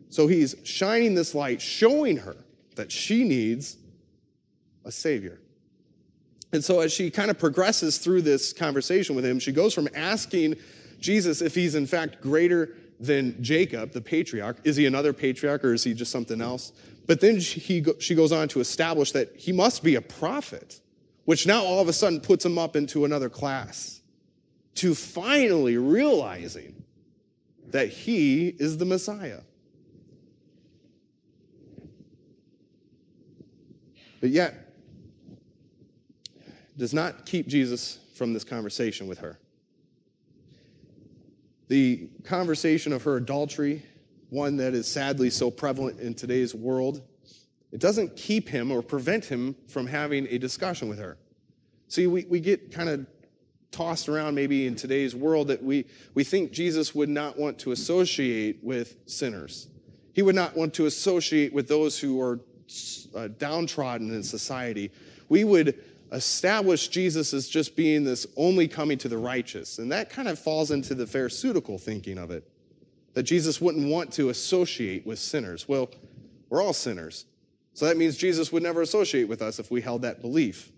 So 0.09 0.27
he's 0.27 0.55
shining 0.63 1.15
this 1.15 1.33
light, 1.33 1.61
showing 1.61 2.17
her 2.17 2.35
that 2.75 2.91
she 2.91 3.23
needs 3.23 3.77
a 4.85 4.91
Savior. 4.91 5.39
And 6.53 6.63
so 6.63 6.81
as 6.81 6.93
she 6.93 7.09
kind 7.09 7.31
of 7.31 7.39
progresses 7.39 7.97
through 7.97 8.21
this 8.21 8.53
conversation 8.53 9.15
with 9.15 9.25
him, 9.25 9.39
she 9.39 9.51
goes 9.51 9.73
from 9.73 9.87
asking 9.95 10.57
Jesus 11.01 11.41
if 11.41 11.53
he's 11.53 11.75
in 11.75 11.85
fact 11.85 12.21
greater 12.21 12.75
than 12.99 13.41
Jacob, 13.43 13.91
the 13.91 14.01
patriarch. 14.01 14.57
Is 14.63 14.75
he 14.75 14.85
another 14.85 15.11
patriarch 15.11 15.65
or 15.65 15.73
is 15.73 15.83
he 15.83 15.93
just 15.93 16.11
something 16.11 16.39
else? 16.39 16.71
But 17.07 17.19
then 17.19 17.39
he, 17.39 17.83
she 17.99 18.15
goes 18.15 18.31
on 18.31 18.47
to 18.49 18.59
establish 18.59 19.11
that 19.11 19.35
he 19.35 19.51
must 19.51 19.83
be 19.83 19.95
a 19.95 20.01
prophet 20.01 20.79
which 21.25 21.45
now 21.45 21.63
all 21.63 21.79
of 21.79 21.87
a 21.87 21.93
sudden 21.93 22.19
puts 22.19 22.45
him 22.45 22.57
up 22.57 22.75
into 22.75 23.05
another 23.05 23.29
class, 23.29 24.01
to 24.75 24.95
finally 24.95 25.77
realizing 25.77 26.83
that 27.67 27.89
he 27.89 28.47
is 28.47 28.77
the 28.77 28.85
Messiah. 28.85 29.41
But 34.19 34.29
yet, 34.29 34.73
does 36.77 36.93
not 36.93 37.25
keep 37.25 37.47
Jesus 37.47 37.99
from 38.15 38.33
this 38.33 38.43
conversation 38.43 39.07
with 39.07 39.19
her. 39.19 39.39
The 41.71 42.09
conversation 42.25 42.91
of 42.91 43.03
her 43.03 43.15
adultery, 43.15 43.81
one 44.27 44.57
that 44.57 44.73
is 44.73 44.85
sadly 44.91 45.29
so 45.29 45.49
prevalent 45.49 46.01
in 46.01 46.13
today's 46.13 46.53
world, 46.53 47.01
it 47.71 47.79
doesn't 47.79 48.17
keep 48.17 48.49
him 48.49 48.73
or 48.73 48.81
prevent 48.81 49.23
him 49.23 49.55
from 49.69 49.87
having 49.87 50.27
a 50.27 50.37
discussion 50.37 50.89
with 50.89 50.99
her. 50.99 51.17
See, 51.87 52.07
we, 52.07 52.25
we 52.25 52.41
get 52.41 52.73
kind 52.73 52.89
of 52.89 53.07
tossed 53.71 54.09
around 54.09 54.35
maybe 54.35 54.67
in 54.67 54.75
today's 54.75 55.15
world 55.15 55.47
that 55.47 55.63
we, 55.63 55.85
we 56.13 56.25
think 56.25 56.51
Jesus 56.51 56.93
would 56.93 57.07
not 57.07 57.39
want 57.39 57.57
to 57.59 57.71
associate 57.71 58.59
with 58.61 58.97
sinners. 59.05 59.69
He 60.11 60.23
would 60.23 60.35
not 60.35 60.57
want 60.57 60.73
to 60.73 60.87
associate 60.87 61.53
with 61.53 61.69
those 61.69 61.97
who 61.97 62.19
are 62.19 62.41
uh, 63.15 63.29
downtrodden 63.37 64.13
in 64.13 64.23
society. 64.23 64.91
We 65.29 65.45
would 65.45 65.81
establish 66.11 66.89
Jesus 66.89 67.33
as 67.33 67.47
just 67.47 67.75
being 67.75 68.03
this 68.03 68.27
only 68.35 68.67
coming 68.67 68.97
to 68.99 69.07
the 69.07 69.17
righteous. 69.17 69.79
And 69.79 69.91
that 69.91 70.09
kind 70.09 70.27
of 70.27 70.37
falls 70.37 70.71
into 70.71 70.93
the 70.93 71.07
Pharisaical 71.07 71.77
thinking 71.77 72.17
of 72.17 72.31
it, 72.31 72.49
that 73.13 73.23
Jesus 73.23 73.61
wouldn't 73.61 73.89
want 73.89 74.11
to 74.13 74.29
associate 74.29 75.05
with 75.05 75.19
sinners. 75.19 75.67
Well, 75.67 75.89
we're 76.49 76.61
all 76.61 76.73
sinners. 76.73 77.25
So 77.73 77.85
that 77.85 77.95
means 77.95 78.17
Jesus 78.17 78.51
would 78.51 78.63
never 78.63 78.81
associate 78.81 79.29
with 79.29 79.41
us 79.41 79.57
if 79.59 79.71
we 79.71 79.81
held 79.81 80.01
that 80.01 80.21
belief. 80.21 80.71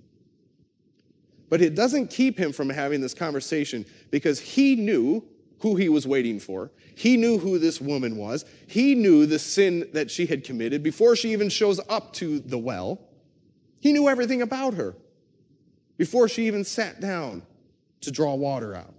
But 1.49 1.61
it 1.61 1.75
doesn't 1.75 2.09
keep 2.09 2.37
him 2.37 2.51
from 2.51 2.69
having 2.69 3.01
this 3.01 3.13
conversation 3.13 3.85
because 4.11 4.39
he 4.39 4.75
knew 4.75 5.23
who 5.59 5.75
he 5.75 5.89
was 5.89 6.05
waiting 6.05 6.39
for. 6.39 6.71
He 6.95 7.17
knew 7.17 7.39
who 7.39 7.57
this 7.57 7.81
woman 7.81 8.17
was. 8.17 8.45
He 8.67 8.93
knew 8.93 9.25
the 9.25 9.39
sin 9.39 9.89
that 9.93 10.11
she 10.11 10.27
had 10.27 10.43
committed 10.43 10.83
before 10.83 11.15
she 11.15 11.31
even 11.31 11.49
shows 11.49 11.79
up 11.89 12.13
to 12.13 12.39
the 12.39 12.57
well. 12.57 12.99
He 13.79 13.93
knew 13.93 14.07
everything 14.07 14.41
about 14.41 14.75
her 14.75 14.95
before 15.97 16.27
she 16.27 16.47
even 16.47 16.63
sat 16.63 16.99
down 16.99 17.43
to 18.01 18.11
draw 18.11 18.35
water 18.35 18.75
out. 18.75 18.93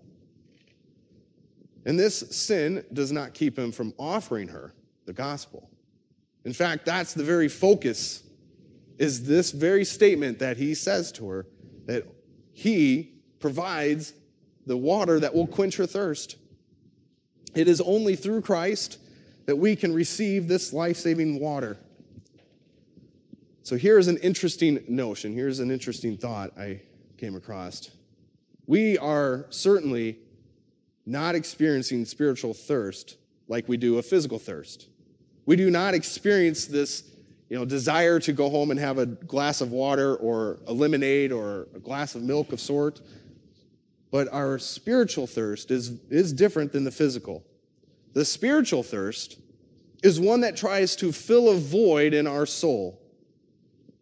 And 1.84 1.98
this 1.98 2.18
sin 2.30 2.84
does 2.92 3.12
not 3.12 3.34
keep 3.34 3.58
him 3.58 3.72
from 3.72 3.92
offering 3.98 4.48
her 4.48 4.72
the 5.04 5.12
gospel. 5.12 5.68
In 6.44 6.52
fact, 6.52 6.86
that's 6.86 7.14
the 7.14 7.24
very 7.24 7.48
focus 7.48 8.22
is 8.98 9.26
this 9.26 9.50
very 9.50 9.84
statement 9.84 10.38
that 10.38 10.56
he 10.56 10.74
says 10.74 11.10
to 11.12 11.28
her 11.28 11.46
that 11.86 12.06
he 12.52 13.12
provides 13.40 14.14
the 14.66 14.76
water 14.76 15.20
that 15.20 15.34
will 15.34 15.46
quench 15.46 15.76
her 15.76 15.86
thirst. 15.86 16.36
It 17.54 17.68
is 17.68 17.80
only 17.80 18.16
through 18.16 18.42
Christ 18.42 18.98
that 19.46 19.56
we 19.56 19.76
can 19.76 19.92
receive 19.92 20.48
this 20.48 20.72
life 20.72 20.96
saving 20.96 21.40
water. 21.40 21.76
So 23.64 23.78
here's 23.78 24.08
an 24.08 24.18
interesting 24.18 24.84
notion. 24.88 25.32
Here's 25.32 25.58
an 25.58 25.70
interesting 25.70 26.18
thought 26.18 26.52
I 26.58 26.82
came 27.16 27.34
across. 27.34 27.90
We 28.66 28.98
are 28.98 29.46
certainly 29.48 30.18
not 31.06 31.34
experiencing 31.34 32.04
spiritual 32.04 32.52
thirst 32.52 33.16
like 33.48 33.66
we 33.66 33.78
do 33.78 33.96
a 33.96 34.02
physical 34.02 34.38
thirst. 34.38 34.88
We 35.46 35.56
do 35.56 35.70
not 35.70 35.94
experience 35.94 36.66
this 36.66 37.04
you 37.48 37.58
know, 37.58 37.64
desire 37.64 38.20
to 38.20 38.34
go 38.34 38.50
home 38.50 38.70
and 38.70 38.78
have 38.78 38.98
a 38.98 39.06
glass 39.06 39.62
of 39.62 39.72
water 39.72 40.14
or 40.16 40.58
a 40.66 40.72
lemonade 40.74 41.32
or 41.32 41.68
a 41.74 41.80
glass 41.80 42.14
of 42.14 42.22
milk 42.22 42.52
of 42.52 42.60
sort. 42.60 43.00
But 44.10 44.30
our 44.30 44.58
spiritual 44.58 45.26
thirst 45.26 45.70
is, 45.70 46.02
is 46.10 46.34
different 46.34 46.70
than 46.70 46.84
the 46.84 46.90
physical. 46.90 47.42
The 48.12 48.26
spiritual 48.26 48.82
thirst 48.82 49.38
is 50.02 50.20
one 50.20 50.42
that 50.42 50.54
tries 50.54 50.96
to 50.96 51.12
fill 51.12 51.48
a 51.48 51.56
void 51.56 52.12
in 52.12 52.26
our 52.26 52.44
soul. 52.44 53.00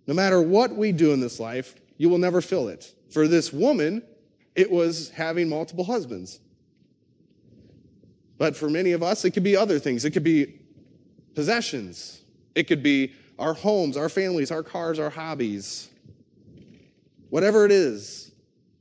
No 0.07 0.15
matter 0.15 0.41
what 0.41 0.75
we 0.75 0.93
do 0.93 1.13
in 1.13 1.21
this 1.21 1.39
life, 1.39 1.75
you 1.97 2.09
will 2.09 2.19
never 2.19 2.41
fill 2.41 2.69
it. 2.69 2.93
For 3.11 3.29
this 3.29 3.53
woman, 3.53 4.03
it 4.55 4.71
was 4.71 5.11
having 5.11 5.49
multiple 5.49 5.85
husbands. 5.85 6.41
But 8.39 8.57
for 8.57 8.69
many 8.69 8.93
of 8.93 9.03
us, 9.03 9.25
it 9.25 9.31
could 9.31 9.45
be 9.45 9.57
other 9.57 9.79
things. 9.79 10.05
It 10.05 10.11
could 10.11 10.25
be 10.25 10.59
possessions, 11.35 12.21
it 12.55 12.65
could 12.65 12.83
be 12.83 13.13
our 13.39 13.55
homes, 13.55 13.97
our 13.97 14.09
families, 14.09 14.51
our 14.51 14.63
cars, 14.63 14.99
our 14.99 15.11
hobbies. 15.11 15.89
Whatever 17.31 17.65
it 17.65 17.73
is, 17.73 18.33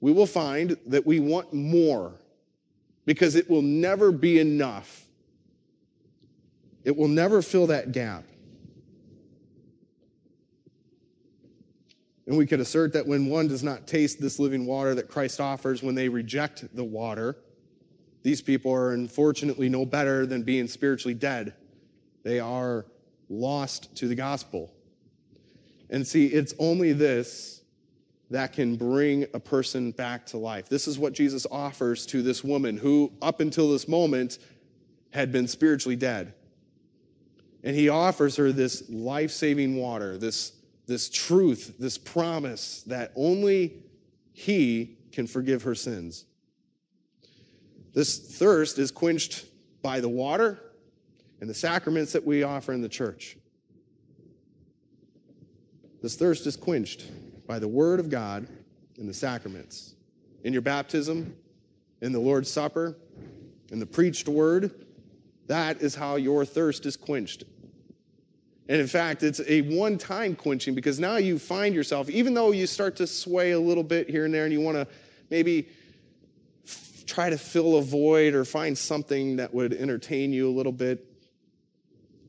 we 0.01 0.11
will 0.11 0.25
find 0.25 0.77
that 0.87 1.05
we 1.05 1.19
want 1.19 1.53
more 1.53 2.13
because 3.05 3.35
it 3.35 3.49
will 3.49 3.61
never 3.61 4.11
be 4.11 4.39
enough. 4.39 5.05
It 6.83 6.97
will 6.97 7.07
never 7.07 7.41
fill 7.41 7.67
that 7.67 7.91
gap. 7.91 8.25
And 12.31 12.37
we 12.37 12.45
could 12.45 12.61
assert 12.61 12.93
that 12.93 13.05
when 13.05 13.25
one 13.25 13.49
does 13.49 13.61
not 13.61 13.87
taste 13.87 14.21
this 14.21 14.39
living 14.39 14.65
water 14.65 14.95
that 14.95 15.09
Christ 15.09 15.41
offers, 15.41 15.83
when 15.83 15.95
they 15.95 16.07
reject 16.07 16.73
the 16.73 16.83
water, 16.85 17.35
these 18.23 18.41
people 18.41 18.71
are 18.71 18.93
unfortunately 18.93 19.67
no 19.67 19.85
better 19.85 20.25
than 20.25 20.41
being 20.41 20.69
spiritually 20.69 21.13
dead. 21.13 21.53
They 22.23 22.39
are 22.39 22.85
lost 23.27 23.93
to 23.97 24.07
the 24.07 24.15
gospel. 24.15 24.71
And 25.89 26.07
see, 26.07 26.27
it's 26.27 26.53
only 26.57 26.93
this 26.93 27.63
that 28.29 28.53
can 28.53 28.77
bring 28.77 29.25
a 29.33 29.39
person 29.41 29.91
back 29.91 30.25
to 30.27 30.37
life. 30.37 30.69
This 30.69 30.87
is 30.87 30.97
what 30.97 31.11
Jesus 31.11 31.45
offers 31.51 32.05
to 32.05 32.21
this 32.21 32.45
woman 32.45 32.77
who, 32.77 33.11
up 33.21 33.41
until 33.41 33.73
this 33.73 33.89
moment, 33.89 34.39
had 35.11 35.33
been 35.33 35.49
spiritually 35.49 35.97
dead. 35.97 36.33
And 37.61 37.75
he 37.75 37.89
offers 37.89 38.37
her 38.37 38.53
this 38.53 38.89
life 38.89 39.31
saving 39.31 39.75
water, 39.75 40.17
this 40.17 40.53
this 40.91 41.09
truth, 41.09 41.75
this 41.79 41.97
promise 41.97 42.83
that 42.83 43.13
only 43.15 43.81
He 44.33 44.97
can 45.13 45.25
forgive 45.25 45.63
her 45.63 45.73
sins. 45.73 46.25
This 47.93 48.37
thirst 48.37 48.77
is 48.77 48.91
quenched 48.91 49.45
by 49.81 50.01
the 50.01 50.09
water 50.09 50.59
and 51.39 51.49
the 51.49 51.53
sacraments 51.53 52.11
that 52.11 52.25
we 52.25 52.43
offer 52.43 52.73
in 52.73 52.81
the 52.81 52.89
church. 52.89 53.37
This 56.01 56.17
thirst 56.17 56.45
is 56.45 56.57
quenched 56.57 57.09
by 57.47 57.57
the 57.57 57.69
Word 57.69 58.01
of 58.01 58.09
God 58.09 58.47
and 58.97 59.07
the 59.07 59.13
sacraments. 59.13 59.95
In 60.43 60.51
your 60.51 60.61
baptism, 60.61 61.37
in 62.01 62.11
the 62.11 62.19
Lord's 62.19 62.51
Supper, 62.51 62.97
in 63.71 63.79
the 63.79 63.85
preached 63.85 64.27
Word, 64.27 64.87
that 65.47 65.81
is 65.81 65.95
how 65.95 66.17
your 66.17 66.43
thirst 66.43 66.85
is 66.85 66.97
quenched. 66.97 67.45
And 68.69 68.79
in 68.79 68.87
fact, 68.87 69.23
it's 69.23 69.41
a 69.47 69.61
one 69.61 69.97
time 69.97 70.35
quenching 70.35 70.75
because 70.75 70.99
now 70.99 71.17
you 71.17 71.39
find 71.39 71.75
yourself, 71.75 72.09
even 72.09 72.33
though 72.33 72.51
you 72.51 72.67
start 72.67 72.95
to 72.97 73.07
sway 73.07 73.51
a 73.51 73.59
little 73.59 73.83
bit 73.83 74.09
here 74.09 74.25
and 74.25 74.33
there 74.33 74.45
and 74.45 74.53
you 74.53 74.61
want 74.61 74.77
to 74.77 74.87
maybe 75.29 75.67
f- 76.65 77.03
try 77.05 77.29
to 77.29 77.37
fill 77.37 77.77
a 77.77 77.81
void 77.81 78.33
or 78.33 78.45
find 78.45 78.77
something 78.77 79.37
that 79.37 79.53
would 79.53 79.73
entertain 79.73 80.31
you 80.31 80.47
a 80.49 80.53
little 80.53 80.71
bit, 80.71 81.05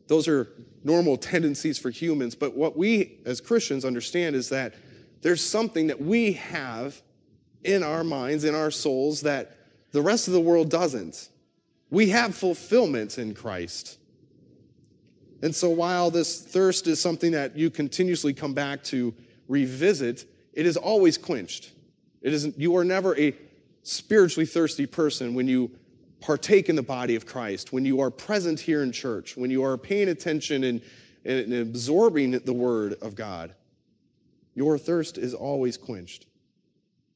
those 0.08 0.26
are 0.26 0.48
normal 0.84 1.16
tendencies 1.16 1.78
for 1.78 1.90
humans. 1.90 2.34
But 2.34 2.56
what 2.56 2.76
we 2.76 3.18
as 3.24 3.40
Christians 3.40 3.84
understand 3.84 4.34
is 4.34 4.48
that 4.48 4.74
there's 5.22 5.42
something 5.42 5.86
that 5.86 6.00
we 6.00 6.32
have 6.32 7.00
in 7.64 7.82
our 7.82 8.02
minds, 8.02 8.44
in 8.44 8.54
our 8.54 8.70
souls, 8.70 9.20
that 9.20 9.56
the 9.92 10.02
rest 10.02 10.26
of 10.26 10.34
the 10.34 10.40
world 10.40 10.70
doesn't. 10.70 11.28
We 11.90 12.08
have 12.08 12.34
fulfillment 12.34 13.18
in 13.18 13.34
Christ. 13.34 13.98
And 15.42 15.54
so 15.54 15.68
while 15.68 16.10
this 16.10 16.40
thirst 16.40 16.86
is 16.86 17.00
something 17.00 17.32
that 17.32 17.56
you 17.56 17.68
continuously 17.68 18.32
come 18.32 18.54
back 18.54 18.82
to 18.84 19.12
revisit, 19.48 20.24
it 20.52 20.66
is 20.66 20.76
always 20.76 21.18
quenched. 21.18 21.72
It 22.22 22.32
isn't, 22.32 22.58
you 22.58 22.76
are 22.76 22.84
never 22.84 23.18
a 23.18 23.34
spiritually 23.82 24.46
thirsty 24.46 24.86
person 24.86 25.34
when 25.34 25.48
you 25.48 25.72
partake 26.20 26.68
in 26.68 26.76
the 26.76 26.82
body 26.82 27.16
of 27.16 27.26
Christ, 27.26 27.72
when 27.72 27.84
you 27.84 28.00
are 28.00 28.10
present 28.10 28.60
here 28.60 28.84
in 28.84 28.92
church, 28.92 29.36
when 29.36 29.50
you 29.50 29.64
are 29.64 29.76
paying 29.76 30.08
attention 30.08 30.62
and, 30.62 30.80
and 31.24 31.52
absorbing 31.52 32.38
the 32.38 32.52
word 32.52 32.94
of 33.02 33.16
God. 33.16 33.54
Your 34.54 34.78
thirst 34.78 35.18
is 35.18 35.34
always 35.34 35.76
quenched. 35.76 36.26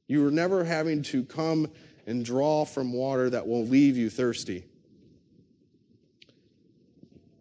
You 0.08 0.26
are 0.26 0.30
never 0.32 0.64
having 0.64 1.02
to 1.04 1.24
come 1.24 1.68
and 2.06 2.24
draw 2.24 2.64
from 2.64 2.92
water 2.92 3.30
that 3.30 3.46
will 3.46 3.64
leave 3.64 3.96
you 3.96 4.10
thirsty. 4.10 4.64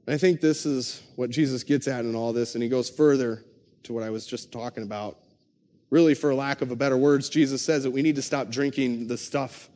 I 0.08 0.18
think 0.18 0.40
this 0.40 0.66
is 0.66 1.02
what 1.16 1.32
Jesus 1.32 1.64
gets 1.64 1.88
at 1.88 2.06
in 2.06 2.16
all 2.16 2.32
this, 2.32 2.56
and 2.56 2.64
he 2.64 2.70
goes 2.70 2.90
further 2.90 3.44
to 3.84 3.94
what 3.94 4.04
I 4.04 4.12
was 4.12 4.26
just 4.28 4.52
talking 4.52 4.84
about. 4.84 5.18
Really, 5.90 6.14
for 6.14 6.34
lack 6.34 6.62
of 6.62 6.72
a 6.72 6.76
better 6.76 6.98
words, 6.98 7.30
Jesus 7.30 7.62
says 7.62 7.84
that 7.84 7.92
we 7.92 8.02
need 8.02 8.16
to 8.16 8.22
stop 8.22 8.50
drinking 8.50 9.08
the 9.08 9.18
stuff 9.18 9.70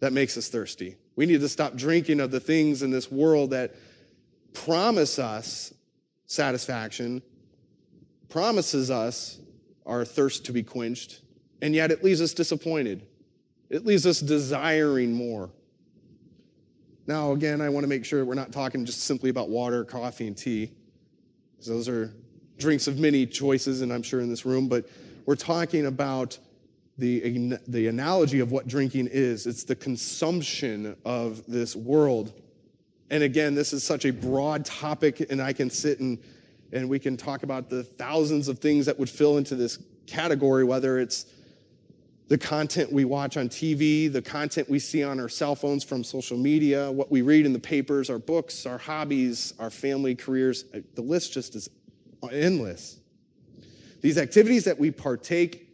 that 0.00 0.12
makes 0.12 0.36
us 0.36 0.48
thirsty. 0.48 0.96
We 1.16 1.26
need 1.26 1.40
to 1.40 1.48
stop 1.48 1.76
drinking 1.76 2.20
of 2.20 2.30
the 2.30 2.40
things 2.40 2.82
in 2.82 2.90
this 2.90 3.10
world 3.10 3.50
that 3.50 3.74
promise 4.54 5.18
us 5.18 5.74
satisfaction, 6.26 7.22
promises 8.28 8.90
us 8.90 9.38
our 9.84 10.04
thirst 10.04 10.46
to 10.46 10.52
be 10.52 10.62
quenched, 10.62 11.20
and 11.60 11.74
yet 11.74 11.90
it 11.90 12.02
leaves 12.02 12.22
us 12.22 12.32
disappointed. 12.32 13.06
It 13.68 13.84
leaves 13.84 14.06
us 14.06 14.20
desiring 14.20 15.12
more. 15.12 15.50
Now, 17.06 17.32
again, 17.32 17.60
I 17.60 17.68
want 17.68 17.84
to 17.84 17.88
make 17.88 18.04
sure 18.04 18.24
we're 18.24 18.34
not 18.34 18.52
talking 18.52 18.84
just 18.84 19.02
simply 19.02 19.30
about 19.30 19.48
water, 19.48 19.84
coffee, 19.84 20.26
and 20.26 20.36
tea, 20.36 20.70
because 21.52 21.66
those 21.66 21.88
are 21.88 22.14
drinks 22.58 22.86
of 22.86 22.98
many 22.98 23.26
choices, 23.26 23.82
and 23.82 23.92
I'm 23.92 24.02
sure 24.02 24.20
in 24.20 24.28
this 24.28 24.46
room, 24.46 24.68
but 24.68 24.88
we're 25.26 25.34
talking 25.34 25.86
about 25.86 26.38
the, 26.98 27.58
the 27.66 27.88
analogy 27.88 28.38
of 28.38 28.52
what 28.52 28.68
drinking 28.68 29.08
is 29.10 29.46
it's 29.46 29.64
the 29.64 29.74
consumption 29.74 30.96
of 31.04 31.44
this 31.46 31.74
world. 31.74 32.32
And 33.10 33.22
again, 33.24 33.54
this 33.54 33.72
is 33.72 33.82
such 33.82 34.04
a 34.04 34.12
broad 34.12 34.64
topic, 34.64 35.26
and 35.28 35.42
I 35.42 35.52
can 35.52 35.70
sit 35.70 36.00
and, 36.00 36.18
and 36.72 36.88
we 36.88 36.98
can 36.98 37.16
talk 37.16 37.42
about 37.42 37.68
the 37.68 37.82
thousands 37.82 38.48
of 38.48 38.58
things 38.58 38.86
that 38.86 38.98
would 38.98 39.10
fill 39.10 39.38
into 39.38 39.56
this 39.56 39.78
category, 40.06 40.64
whether 40.64 40.98
it's 40.98 41.26
the 42.32 42.38
content 42.38 42.90
we 42.90 43.04
watch 43.04 43.36
on 43.36 43.46
TV, 43.46 44.10
the 44.10 44.22
content 44.22 44.66
we 44.70 44.78
see 44.78 45.04
on 45.04 45.20
our 45.20 45.28
cell 45.28 45.54
phones 45.54 45.84
from 45.84 46.02
social 46.02 46.38
media, 46.38 46.90
what 46.90 47.10
we 47.10 47.20
read 47.20 47.44
in 47.44 47.52
the 47.52 47.58
papers, 47.58 48.08
our 48.08 48.18
books, 48.18 48.64
our 48.64 48.78
hobbies, 48.78 49.52
our 49.58 49.68
family 49.68 50.14
careers. 50.14 50.64
Uh, 50.74 50.78
the 50.94 51.02
list 51.02 51.34
just 51.34 51.54
is 51.54 51.68
endless. 52.30 52.96
These 54.00 54.16
activities 54.16 54.64
that 54.64 54.78
we 54.78 54.90
partake 54.90 55.68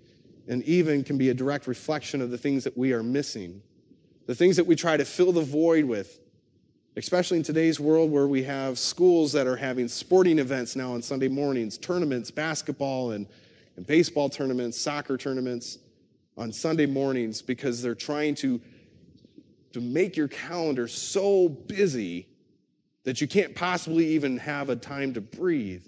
and 0.49 0.65
even 0.65 1.05
can 1.05 1.17
be 1.17 1.29
a 1.29 1.35
direct 1.35 1.69
reflection 1.69 2.21
of 2.21 2.33
the 2.33 2.39
things 2.39 2.65
that 2.65 2.77
we 2.77 2.93
are 2.93 3.05
missing, 3.05 3.63
the 4.27 4.35
things 4.35 4.57
that 4.57 4.65
we 4.65 4.75
try 4.75 4.97
to 4.97 5.05
fill 5.05 5.31
the 5.31 5.43
void 5.43 5.85
with, 5.85 6.19
especially 6.97 7.37
in 7.37 7.45
today's 7.45 7.79
world 7.79 8.11
where 8.11 8.27
we 8.27 8.43
have 8.43 8.81
schools 8.81 9.31
that 9.31 9.47
are 9.47 9.55
having 9.55 9.87
sporting 9.87 10.41
events 10.41 10.75
now 10.75 10.93
on 10.93 11.03
Sunday 11.03 11.29
mornings, 11.29 11.79
tournaments, 11.79 12.33
basketball 12.33 13.13
and, 13.13 13.29
and 13.77 13.87
baseball 13.87 14.29
tournaments, 14.29 14.77
soccer 14.77 15.17
tournaments 15.17 15.79
on 16.39 16.53
Sunday 16.53 16.87
mornings 16.87 17.43
because 17.43 17.83
they're 17.83 17.97
trying 17.97 18.37
to, 18.37 18.61
to 19.73 19.81
make 19.81 20.17
your 20.17 20.29
calendar 20.29 20.87
so 20.87 21.49
busy 21.49 22.29
that 23.03 23.21
you 23.21 23.27
can't 23.27 23.55
possibly 23.55 24.07
even 24.09 24.39
have 24.39 24.71
a 24.71 24.77
time 24.77 25.13
to 25.15 25.21
breathe. 25.21 25.85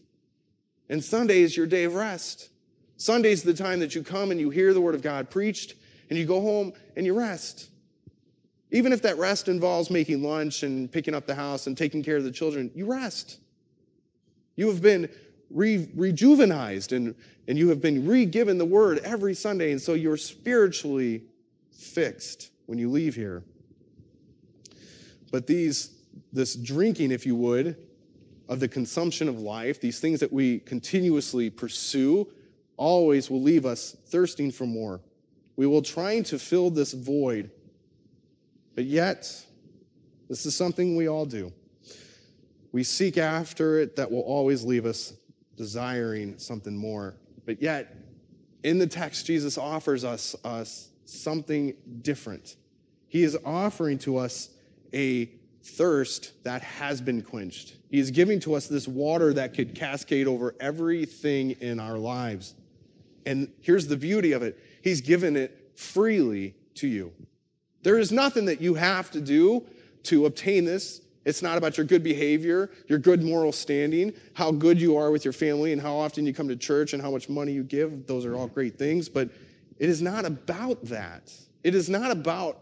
And 0.89 1.03
Sunday 1.03 1.43
is 1.43 1.57
your 1.57 1.67
day 1.67 1.85
of 1.85 1.95
rest. 1.95 2.49
Sunday's 2.97 3.45
the 3.45 3.55
time 3.55 3.79
that 3.81 3.95
you 3.95 4.03
come 4.03 4.33
and 4.33 4.41
you 4.41 4.51
hear 4.51 4.75
the 4.75 4.81
word 4.81 4.97
of 4.97 5.03
God 5.03 5.31
preached 5.31 5.75
and 6.11 6.19
you 6.19 6.27
go 6.27 6.41
home 6.41 6.73
and 6.97 7.07
you 7.07 7.17
rest. 7.17 7.71
Even 8.73 8.93
if 8.93 9.03
that 9.03 9.19
rest 9.19 9.49
involves 9.49 9.91
making 9.91 10.23
lunch 10.23 10.65
and 10.65 10.91
picking 10.91 11.15
up 11.15 11.27
the 11.27 11.35
house 11.35 11.67
and 11.67 11.79
taking 11.79 12.03
care 12.03 12.17
of 12.17 12.25
the 12.25 12.31
children, 12.31 12.71
you 12.75 12.87
rest. 12.87 13.39
You 14.57 14.69
have 14.69 14.83
been 14.83 15.09
re- 15.51 15.87
rejuvenized 15.97 16.97
and, 16.97 17.15
and 17.49 17.59
you 17.59 17.69
have 17.69 17.81
been 17.81 18.07
re 18.07 18.25
given 18.25 18.59
the 18.59 18.65
word 18.65 18.99
every 18.99 19.35
Sunday, 19.35 19.73
and 19.73 19.81
so 19.81 19.95
you're 19.95 20.17
spiritually 20.17 21.25
fixed 21.73 22.51
when 22.67 22.79
you 22.79 22.91
leave 22.91 23.15
here. 23.15 23.43
But 25.31 25.47
these, 25.47 25.91
this 26.33 26.55
drinking, 26.55 27.13
if 27.13 27.27
you 27.27 27.37
would, 27.37 27.77
of 28.49 28.61
the 28.61 28.69
consumption 28.69 29.29
of 29.29 29.39
life, 29.39 29.81
these 29.81 30.01
things 30.01 30.21
that 30.21 30.33
we 30.33 30.59
continuously 30.61 31.51
pursue, 31.51 32.27
always 32.77 33.31
will 33.31 33.43
leave 33.43 33.67
us 33.67 33.97
thirsting 34.09 34.51
for 34.51 34.67
more. 34.67 35.01
We 35.57 35.67
will 35.67 35.83
trying 35.83 36.25
to 36.25 36.39
fill 36.39 36.71
this 36.71 36.93
void. 36.93 37.51
But 38.75 38.85
yet, 38.85 39.45
this 40.29 40.47
is 40.47 40.57
something 40.57 40.97
we 40.97 41.09
all 41.09 41.27
do. 41.27 41.53
We 42.73 42.83
seek 42.83 43.19
after 43.19 43.79
it 43.79 43.97
that 43.97 44.11
will 44.11 44.23
always 44.23 44.65
leave 44.65 44.87
us 44.87 45.13
desiring 45.61 46.39
something 46.39 46.75
more. 46.75 47.17
But 47.45 47.61
yet, 47.61 47.95
in 48.63 48.79
the 48.79 48.87
text, 48.87 49.27
Jesus 49.27 49.59
offers 49.59 50.07
us, 50.07 50.35
us 50.43 50.89
something 51.05 51.75
different. 52.01 52.57
He 53.09 53.25
is 53.25 53.37
offering 53.45 53.99
to 53.99 54.17
us 54.17 54.49
a 54.95 55.27
thirst 55.63 56.33
that 56.45 56.63
has 56.63 57.03
been 57.03 57.21
quenched. 57.21 57.77
He 57.91 57.99
is 57.99 58.11
giving 58.11 58.41
to 58.41 58.55
us 58.55 58.69
this 58.69 58.89
water 58.89 59.35
that 59.35 59.53
could 59.53 59.75
cascade 59.75 60.27
over 60.27 60.55
everything 60.61 61.51
in 61.51 61.79
our 61.79 61.99
lives. 61.99 62.55
And 63.27 63.53
here's 63.61 63.87
the 63.87 63.99
beauty 63.99 64.33
of 64.33 64.43
it 64.43 64.59
He's 64.81 65.03
given 65.03 65.37
it 65.37 65.73
freely 65.75 66.55
to 66.77 66.89
you. 66.89 67.13
There 67.83 67.99
is 67.99 68.11
nothing 68.11 68.47
that 68.47 68.63
you 68.63 68.77
have 68.77 69.11
to 69.11 69.21
do 69.21 69.67
to 70.05 70.25
obtain 70.25 70.65
this. 70.65 71.03
It's 71.25 71.43
not 71.43 71.59
about 71.59 71.77
your 71.77 71.87
good 71.87 72.03
behavior, 72.03 72.71
your 72.87 72.99
good 72.99 73.23
moral 73.23 73.53
standing, 73.53 74.15
how 74.35 74.53
good 74.53 74.81
you 74.81 74.97
are 74.97 75.11
with 75.11 75.25
your 75.25 75.33
family, 75.33 75.73
and 75.73 75.81
how 75.81 75.97
often 75.97 76.25
you 76.25 76.33
come 76.33 76.49
to 76.49 76.57
church 76.57 76.93
and 76.95 77.03
how 77.03 77.11
much 77.11 77.29
money 77.29 77.53
you 77.53 77.63
give. 77.63 78.07
Those 78.07 78.25
are 78.25 78.35
all 78.35 78.47
great 78.47 78.79
things, 78.79 79.09
but 79.09 79.29
it 79.79 79.89
is 79.89 80.01
not 80.01 80.25
about 80.25 80.83
that. 80.87 81.33
It 81.63 81.75
is 81.75 81.91
not 81.91 82.11
about 82.11 82.59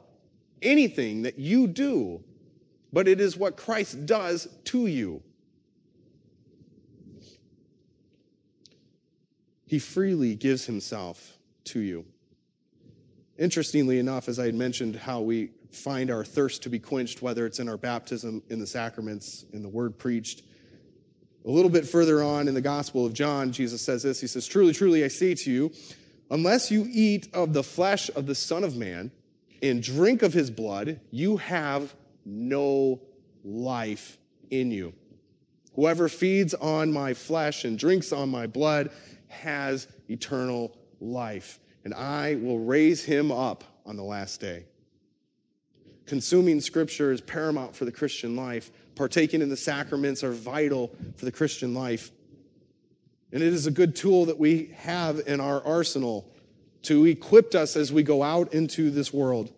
anything 0.60 1.22
that 1.22 1.38
you 1.38 1.68
do, 1.68 2.22
but 2.92 3.06
it 3.06 3.20
is 3.20 3.36
what 3.36 3.56
Christ 3.56 4.06
does 4.06 4.48
to 4.64 4.86
you. 4.86 5.22
He 9.66 9.78
freely 9.78 10.34
gives 10.34 10.64
himself 10.64 11.38
to 11.64 11.80
you. 11.80 12.06
Interestingly 13.38 13.98
enough, 13.98 14.28
as 14.28 14.38
I 14.38 14.46
had 14.46 14.54
mentioned, 14.54 14.96
how 14.96 15.20
we 15.20 15.50
find 15.70 16.10
our 16.10 16.24
thirst 16.24 16.62
to 16.62 16.70
be 16.70 16.78
quenched, 16.78 17.22
whether 17.22 17.46
it's 17.46 17.58
in 17.58 17.68
our 17.68 17.76
baptism, 17.76 18.42
in 18.48 18.58
the 18.58 18.66
sacraments, 18.66 19.44
in 19.52 19.62
the 19.62 19.68
word 19.68 19.98
preached. 19.98 20.42
A 21.44 21.50
little 21.50 21.70
bit 21.70 21.86
further 21.86 22.22
on 22.22 22.48
in 22.48 22.54
the 22.54 22.60
Gospel 22.60 23.06
of 23.06 23.12
John, 23.12 23.52
Jesus 23.52 23.80
says 23.80 24.02
this 24.02 24.20
He 24.20 24.26
says, 24.26 24.46
Truly, 24.46 24.72
truly, 24.72 25.04
I 25.04 25.08
say 25.08 25.34
to 25.34 25.50
you, 25.50 25.72
unless 26.30 26.70
you 26.70 26.86
eat 26.90 27.28
of 27.32 27.52
the 27.52 27.62
flesh 27.62 28.10
of 28.14 28.26
the 28.26 28.34
Son 28.34 28.64
of 28.64 28.76
Man 28.76 29.10
and 29.62 29.82
drink 29.82 30.22
of 30.22 30.32
his 30.32 30.50
blood, 30.50 31.00
you 31.10 31.36
have 31.38 31.94
no 32.24 33.00
life 33.44 34.18
in 34.50 34.70
you. 34.70 34.92
Whoever 35.74 36.08
feeds 36.08 36.54
on 36.54 36.92
my 36.92 37.14
flesh 37.14 37.64
and 37.64 37.78
drinks 37.78 38.12
on 38.12 38.28
my 38.28 38.46
blood 38.46 38.90
has 39.28 39.86
eternal 40.08 40.76
life, 41.00 41.60
and 41.84 41.94
I 41.94 42.34
will 42.34 42.58
raise 42.58 43.04
him 43.04 43.30
up 43.30 43.64
on 43.86 43.96
the 43.96 44.02
last 44.02 44.40
day. 44.40 44.66
Consuming 46.08 46.58
scripture 46.62 47.12
is 47.12 47.20
paramount 47.20 47.76
for 47.76 47.84
the 47.84 47.92
Christian 47.92 48.34
life. 48.34 48.70
Partaking 48.94 49.42
in 49.42 49.50
the 49.50 49.56
sacraments 49.56 50.24
are 50.24 50.32
vital 50.32 50.90
for 51.16 51.26
the 51.26 51.30
Christian 51.30 51.74
life. 51.74 52.10
And 53.30 53.42
it 53.42 53.52
is 53.52 53.66
a 53.66 53.70
good 53.70 53.94
tool 53.94 54.24
that 54.24 54.38
we 54.38 54.72
have 54.78 55.20
in 55.26 55.38
our 55.38 55.62
arsenal 55.66 56.32
to 56.84 57.04
equip 57.04 57.54
us 57.54 57.76
as 57.76 57.92
we 57.92 58.02
go 58.02 58.22
out 58.22 58.54
into 58.54 58.90
this 58.90 59.12
world. 59.12 59.52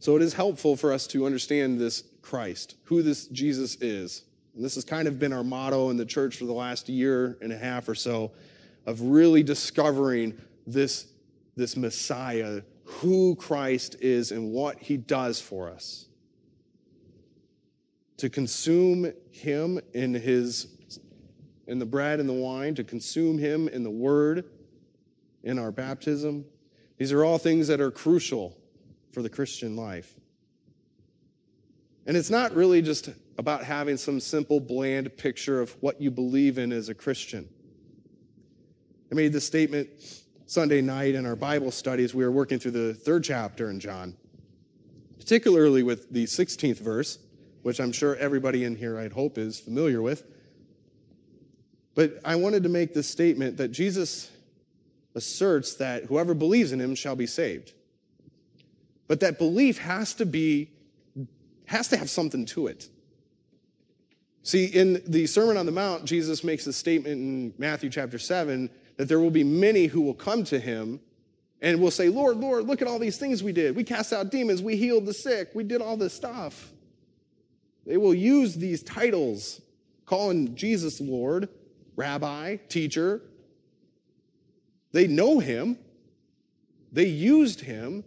So 0.00 0.16
it 0.16 0.22
is 0.22 0.34
helpful 0.34 0.76
for 0.76 0.92
us 0.92 1.06
to 1.08 1.24
understand 1.24 1.80
this 1.80 2.02
Christ, 2.20 2.74
who 2.82 3.00
this 3.00 3.28
Jesus 3.28 3.76
is. 3.76 4.24
And 4.56 4.64
this 4.64 4.74
has 4.74 4.84
kind 4.84 5.06
of 5.06 5.20
been 5.20 5.32
our 5.32 5.44
motto 5.44 5.90
in 5.90 5.96
the 5.96 6.04
church 6.04 6.36
for 6.36 6.46
the 6.46 6.52
last 6.52 6.88
year 6.88 7.38
and 7.40 7.52
a 7.52 7.56
half 7.56 7.88
or 7.88 7.94
so 7.94 8.32
of 8.86 9.00
really 9.02 9.44
discovering 9.44 10.36
this, 10.66 11.06
this 11.54 11.76
Messiah, 11.76 12.62
who 13.00 13.34
Christ 13.36 13.96
is 14.00 14.32
and 14.32 14.52
what 14.52 14.78
he 14.80 14.96
does 14.96 15.40
for 15.40 15.68
us. 15.68 16.06
To 18.18 18.30
consume 18.30 19.12
him 19.30 19.80
in 19.92 20.14
his 20.14 20.68
in 21.66 21.78
the 21.78 21.86
bread 21.86 22.20
and 22.20 22.28
the 22.28 22.34
wine, 22.34 22.74
to 22.74 22.84
consume 22.84 23.38
him 23.38 23.68
in 23.68 23.82
the 23.82 23.90
word, 23.90 24.44
in 25.42 25.58
our 25.58 25.70
baptism. 25.70 26.44
These 26.98 27.12
are 27.12 27.24
all 27.24 27.38
things 27.38 27.68
that 27.68 27.80
are 27.80 27.90
crucial 27.90 28.56
for 29.12 29.22
the 29.22 29.28
Christian 29.28 29.76
life. 29.76 30.14
And 32.06 32.16
it's 32.16 32.30
not 32.30 32.54
really 32.54 32.82
just 32.82 33.10
about 33.38 33.64
having 33.64 33.96
some 33.96 34.20
simple, 34.20 34.60
bland 34.60 35.16
picture 35.16 35.60
of 35.60 35.76
what 35.80 36.00
you 36.00 36.10
believe 36.10 36.58
in 36.58 36.72
as 36.72 36.88
a 36.88 36.94
Christian. 36.94 37.48
I 39.10 39.14
made 39.14 39.32
this 39.32 39.46
statement 39.46 39.88
Sunday 40.46 40.80
night 40.80 41.14
in 41.14 41.26
our 41.26 41.36
Bible 41.36 41.70
studies. 41.70 42.14
We 42.14 42.24
were 42.24 42.32
working 42.32 42.58
through 42.58 42.72
the 42.72 42.94
third 42.94 43.24
chapter 43.24 43.70
in 43.70 43.80
John, 43.80 44.16
particularly 45.18 45.82
with 45.82 46.10
the 46.10 46.24
16th 46.24 46.78
verse, 46.78 47.18
which 47.62 47.80
I'm 47.80 47.92
sure 47.92 48.16
everybody 48.16 48.64
in 48.64 48.76
here, 48.76 48.98
I'd 48.98 49.12
hope, 49.12 49.38
is 49.38 49.60
familiar 49.60 50.02
with. 50.02 50.24
But 51.94 52.20
I 52.24 52.36
wanted 52.36 52.62
to 52.64 52.68
make 52.68 52.94
this 52.94 53.08
statement 53.08 53.56
that 53.58 53.68
Jesus 53.68 54.30
asserts 55.14 55.74
that 55.74 56.04
whoever 56.04 56.34
believes 56.34 56.72
in 56.72 56.80
him 56.80 56.94
shall 56.94 57.16
be 57.16 57.26
saved. 57.26 57.72
But 59.08 59.20
that 59.20 59.38
belief 59.38 59.78
has 59.78 60.14
to 60.14 60.26
be 60.26 60.70
has 61.66 61.88
to 61.88 61.96
have 61.96 62.10
something 62.10 62.44
to 62.44 62.66
it. 62.66 62.88
See, 64.42 64.66
in 64.66 65.02
the 65.06 65.26
Sermon 65.26 65.56
on 65.56 65.64
the 65.64 65.72
Mount, 65.72 66.04
Jesus 66.04 66.42
makes 66.42 66.66
a 66.66 66.72
statement 66.72 67.14
in 67.14 67.54
Matthew 67.56 67.88
chapter 67.88 68.18
7 68.18 68.68
that 69.02 69.08
there 69.08 69.18
will 69.18 69.32
be 69.32 69.42
many 69.42 69.86
who 69.86 70.00
will 70.00 70.14
come 70.14 70.44
to 70.44 70.60
him 70.60 71.00
and 71.60 71.80
will 71.80 71.90
say, 71.90 72.08
Lord, 72.08 72.36
Lord, 72.36 72.68
look 72.68 72.80
at 72.80 72.86
all 72.86 73.00
these 73.00 73.18
things 73.18 73.42
we 73.42 73.50
did. 73.50 73.74
We 73.74 73.82
cast 73.82 74.12
out 74.12 74.30
demons, 74.30 74.62
we 74.62 74.76
healed 74.76 75.06
the 75.06 75.12
sick, 75.12 75.50
we 75.54 75.64
did 75.64 75.82
all 75.82 75.96
this 75.96 76.14
stuff. 76.14 76.70
They 77.84 77.96
will 77.96 78.14
use 78.14 78.54
these 78.54 78.80
titles, 78.80 79.60
calling 80.06 80.54
Jesus 80.54 81.00
Lord, 81.00 81.48
rabbi, 81.96 82.58
teacher. 82.68 83.22
They 84.92 85.08
know 85.08 85.40
him, 85.40 85.78
they 86.92 87.06
used 87.06 87.60
him, 87.60 88.04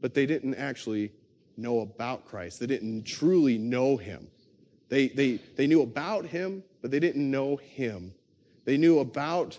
but 0.00 0.14
they 0.14 0.24
didn't 0.24 0.54
actually 0.54 1.10
know 1.56 1.80
about 1.80 2.26
Christ. 2.26 2.60
They 2.60 2.68
didn't 2.68 3.08
truly 3.08 3.58
know 3.58 3.96
him. 3.96 4.28
They, 4.88 5.08
they, 5.08 5.40
they 5.56 5.66
knew 5.66 5.82
about 5.82 6.26
him, 6.26 6.62
but 6.80 6.92
they 6.92 7.00
didn't 7.00 7.28
know 7.28 7.56
him. 7.56 8.14
They 8.64 8.76
knew 8.76 9.00
about 9.00 9.58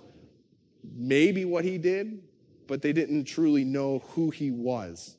maybe 0.95 1.45
what 1.45 1.65
he 1.65 1.77
did, 1.77 2.21
but 2.67 2.81
they 2.81 2.93
didn't 2.93 3.25
truly 3.25 3.63
know 3.63 3.99
who 4.09 4.29
he 4.29 4.51
was. 4.51 5.17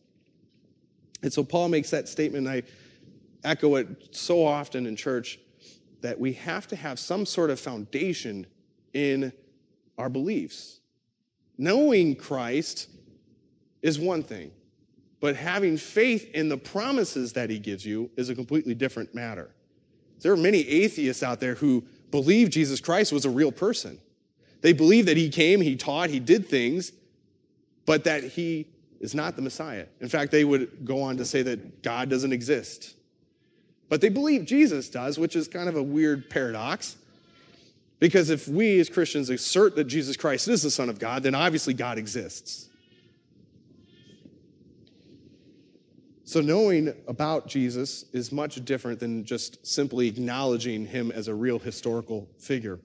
And 1.22 1.32
so 1.32 1.42
Paul 1.42 1.68
makes 1.68 1.90
that 1.90 2.08
statement, 2.08 2.46
I 2.46 2.62
echo 3.44 3.76
it 3.76 4.14
so 4.14 4.44
often 4.44 4.86
in 4.86 4.96
church, 4.96 5.38
that 6.00 6.18
we 6.18 6.34
have 6.34 6.66
to 6.68 6.76
have 6.76 6.98
some 6.98 7.24
sort 7.24 7.50
of 7.50 7.58
foundation 7.58 8.46
in 8.92 9.32
our 9.96 10.08
beliefs. 10.08 10.80
Knowing 11.56 12.16
Christ 12.16 12.90
is 13.80 13.98
one 13.98 14.22
thing, 14.22 14.50
but 15.20 15.36
having 15.36 15.76
faith 15.76 16.30
in 16.34 16.48
the 16.48 16.56
promises 16.56 17.32
that 17.34 17.48
he 17.48 17.58
gives 17.58 17.86
you 17.86 18.10
is 18.16 18.28
a 18.28 18.34
completely 18.34 18.74
different 18.74 19.14
matter. 19.14 19.50
There 20.20 20.32
are 20.32 20.36
many 20.36 20.60
atheists 20.68 21.22
out 21.22 21.40
there 21.40 21.54
who 21.54 21.84
believe 22.14 22.48
Jesus 22.48 22.80
Christ 22.80 23.12
was 23.12 23.24
a 23.24 23.30
real 23.30 23.50
person. 23.50 23.98
They 24.60 24.72
believed 24.72 25.08
that 25.08 25.16
he 25.16 25.30
came, 25.30 25.60
he 25.60 25.74
taught, 25.74 26.10
he 26.10 26.20
did 26.20 26.48
things, 26.48 26.92
but 27.86 28.04
that 28.04 28.22
he 28.22 28.68
is 29.00 29.16
not 29.16 29.34
the 29.34 29.42
Messiah. 29.42 29.86
In 30.00 30.08
fact, 30.08 30.30
they 30.30 30.44
would 30.44 30.84
go 30.84 31.02
on 31.02 31.16
to 31.16 31.24
say 31.24 31.42
that 31.42 31.82
God 31.82 32.08
doesn't 32.08 32.32
exist. 32.32 32.94
But 33.88 34.00
they 34.00 34.10
believe 34.10 34.44
Jesus 34.44 34.88
does, 34.88 35.18
which 35.18 35.34
is 35.34 35.48
kind 35.48 35.68
of 35.68 35.74
a 35.74 35.82
weird 35.82 36.30
paradox. 36.30 36.96
Because 37.98 38.30
if 38.30 38.46
we 38.46 38.78
as 38.78 38.88
Christians 38.88 39.28
assert 39.28 39.74
that 39.74 39.84
Jesus 39.84 40.16
Christ 40.16 40.46
is 40.46 40.62
the 40.62 40.70
Son 40.70 40.88
of 40.88 41.00
God, 41.00 41.24
then 41.24 41.34
obviously 41.34 41.74
God 41.74 41.98
exists. 41.98 42.68
So, 46.26 46.40
knowing 46.40 46.94
about 47.06 47.46
Jesus 47.46 48.06
is 48.14 48.32
much 48.32 48.64
different 48.64 48.98
than 48.98 49.24
just 49.24 49.64
simply 49.66 50.08
acknowledging 50.08 50.86
him 50.86 51.12
as 51.12 51.28
a 51.28 51.34
real 51.34 51.58
historical 51.58 52.28
figure. 52.38 52.80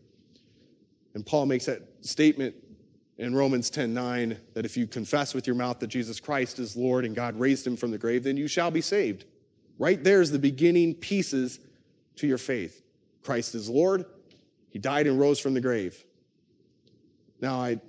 And 1.13 1.25
Paul 1.25 1.45
makes 1.45 1.65
that 1.65 1.81
statement 2.01 2.53
in 3.17 3.33
Romans 3.33 3.69
10 3.69 3.93
9 3.93 4.37
that 4.53 4.65
if 4.65 4.75
you 4.75 4.87
confess 4.87 5.33
with 5.33 5.47
your 5.47 5.55
mouth 5.55 5.79
that 5.79 5.87
Jesus 5.87 6.19
Christ 6.19 6.59
is 6.59 6.75
Lord 6.75 7.05
and 7.05 7.15
God 7.15 7.39
raised 7.39 7.65
him 7.65 7.77
from 7.77 7.91
the 7.91 7.97
grave, 7.97 8.23
then 8.23 8.35
you 8.35 8.49
shall 8.49 8.71
be 8.71 8.81
saved. 8.81 9.23
Right 9.77 10.03
there 10.03 10.21
is 10.21 10.31
the 10.31 10.39
beginning 10.39 10.93
pieces 10.95 11.59
to 12.17 12.27
your 12.27 12.37
faith. 12.37 12.83
Christ 13.23 13.55
is 13.55 13.69
Lord, 13.69 14.05
he 14.69 14.79
died 14.79 15.07
and 15.07 15.17
rose 15.17 15.39
from 15.39 15.53
the 15.53 15.61
grave. 15.61 16.03
Now, 17.39 17.61
I 17.61 17.79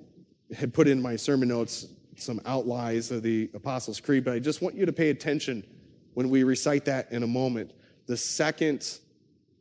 had 0.57 0.73
put 0.73 0.87
in 0.87 1.03
my 1.03 1.17
sermon 1.17 1.49
notes 1.49 1.89
some 2.21 2.41
outlines 2.47 3.11
of 3.11 3.23
the 3.23 3.51
Apostles' 3.55 4.01
Creed, 4.01 4.25
but 4.25 4.35
I 4.35 4.39
just 4.39 4.63
want 4.63 4.75
you 4.75 4.87
to 4.87 4.93
pay 4.93 5.11
attention 5.11 5.65
when 6.15 6.31
we 6.31 6.43
recite 6.43 6.85
that 6.87 7.11
in 7.13 7.23
a 7.23 7.27
moment. 7.27 7.73
The 8.07 8.17
second 8.17 8.99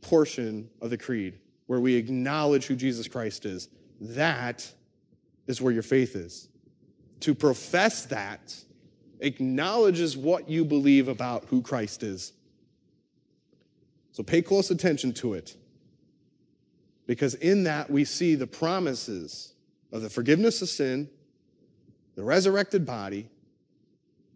portion 0.01 0.69
of 0.81 0.89
the 0.89 0.97
Creed, 0.97 1.39
where 1.67 1.79
we 1.79 1.95
acknowledge 1.95 2.65
who 2.65 2.75
Jesus 2.75 3.07
Christ 3.07 3.45
is, 3.45 3.69
that 4.01 4.71
is 5.47 5.61
where 5.61 5.73
your 5.73 5.83
faith 5.83 6.15
is. 6.15 6.47
To 7.21 7.35
profess 7.35 8.05
that 8.05 8.55
acknowledges 9.19 10.15
what 10.15 10.49
you 10.49 10.63
believe 10.63 11.07
about 11.07 11.45
who 11.45 11.61
Christ 11.61 12.03
is. 12.03 12.33
So 14.11 14.23
pay 14.23 14.41
close 14.41 14.71
attention 14.71 15.13
to 15.13 15.33
it. 15.33 15.55
Because 17.05 17.33
in 17.35 17.63
that 17.63 17.89
we 17.89 18.05
see 18.05 18.35
the 18.35 18.47
promises 18.47 19.53
of 19.91 20.01
the 20.01 20.09
forgiveness 20.09 20.61
of 20.61 20.69
sin, 20.69 21.09
the 22.19 22.25
resurrected 22.25 22.85
body, 22.85 23.29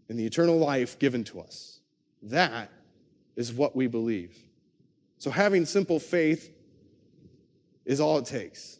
and 0.08 0.18
the 0.18 0.26
eternal 0.26 0.58
life 0.58 0.98
given 1.00 1.22
to 1.26 1.42
us. 1.42 1.82
That 2.22 2.70
is 3.36 3.52
what 3.52 3.76
we 3.76 3.88
believe. 3.88 4.38
So 5.18 5.30
having 5.30 5.66
simple 5.66 6.00
faith 6.00 6.50
is 7.84 8.00
all 8.00 8.20
it 8.20 8.26
takes. 8.26 8.80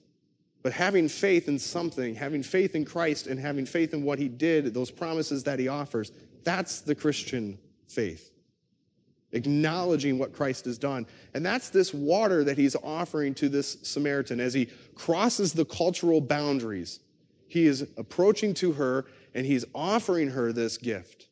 But 0.62 0.72
having 0.72 1.10
faith 1.10 1.50
in 1.50 1.60
something, 1.60 2.16
having 2.16 2.44
faith 2.44 2.76
in 2.76 2.86
Christ, 2.86 3.28
and 3.28 3.38
having 3.38 3.66
faith 3.66 3.94
in 3.94 4.04
what 4.04 4.20
he 4.20 4.30
did, 4.30 4.74
those 4.74 4.90
promises 4.90 5.44
that 5.44 5.60
he 5.60 5.68
offers, 5.68 6.14
that's 6.46 6.80
the 6.80 6.96
Christian 6.96 7.60
faith 7.90 8.32
acknowledging 9.34 10.18
what 10.18 10.32
Christ 10.32 10.64
has 10.66 10.78
done. 10.78 11.06
And 11.34 11.46
that's 11.46 11.70
this 11.70 11.94
water 11.94 12.44
that 12.46 12.58
he's 12.58 12.76
offering 12.78 13.34
to 13.36 13.50
this 13.50 13.78
Samaritan 13.82 14.40
as 14.40 14.54
he 14.54 14.70
crosses 14.96 15.52
the 15.52 15.66
cultural 15.66 16.22
boundaries. 16.22 17.00
He 17.54 17.68
is 17.68 17.88
approaching 17.98 18.56
to 18.56 18.72
her 18.72 19.06
and 19.36 19.46
he's 19.46 19.64
offering 19.76 20.32
her 20.32 20.52
this 20.52 20.76
gift. 20.76 21.28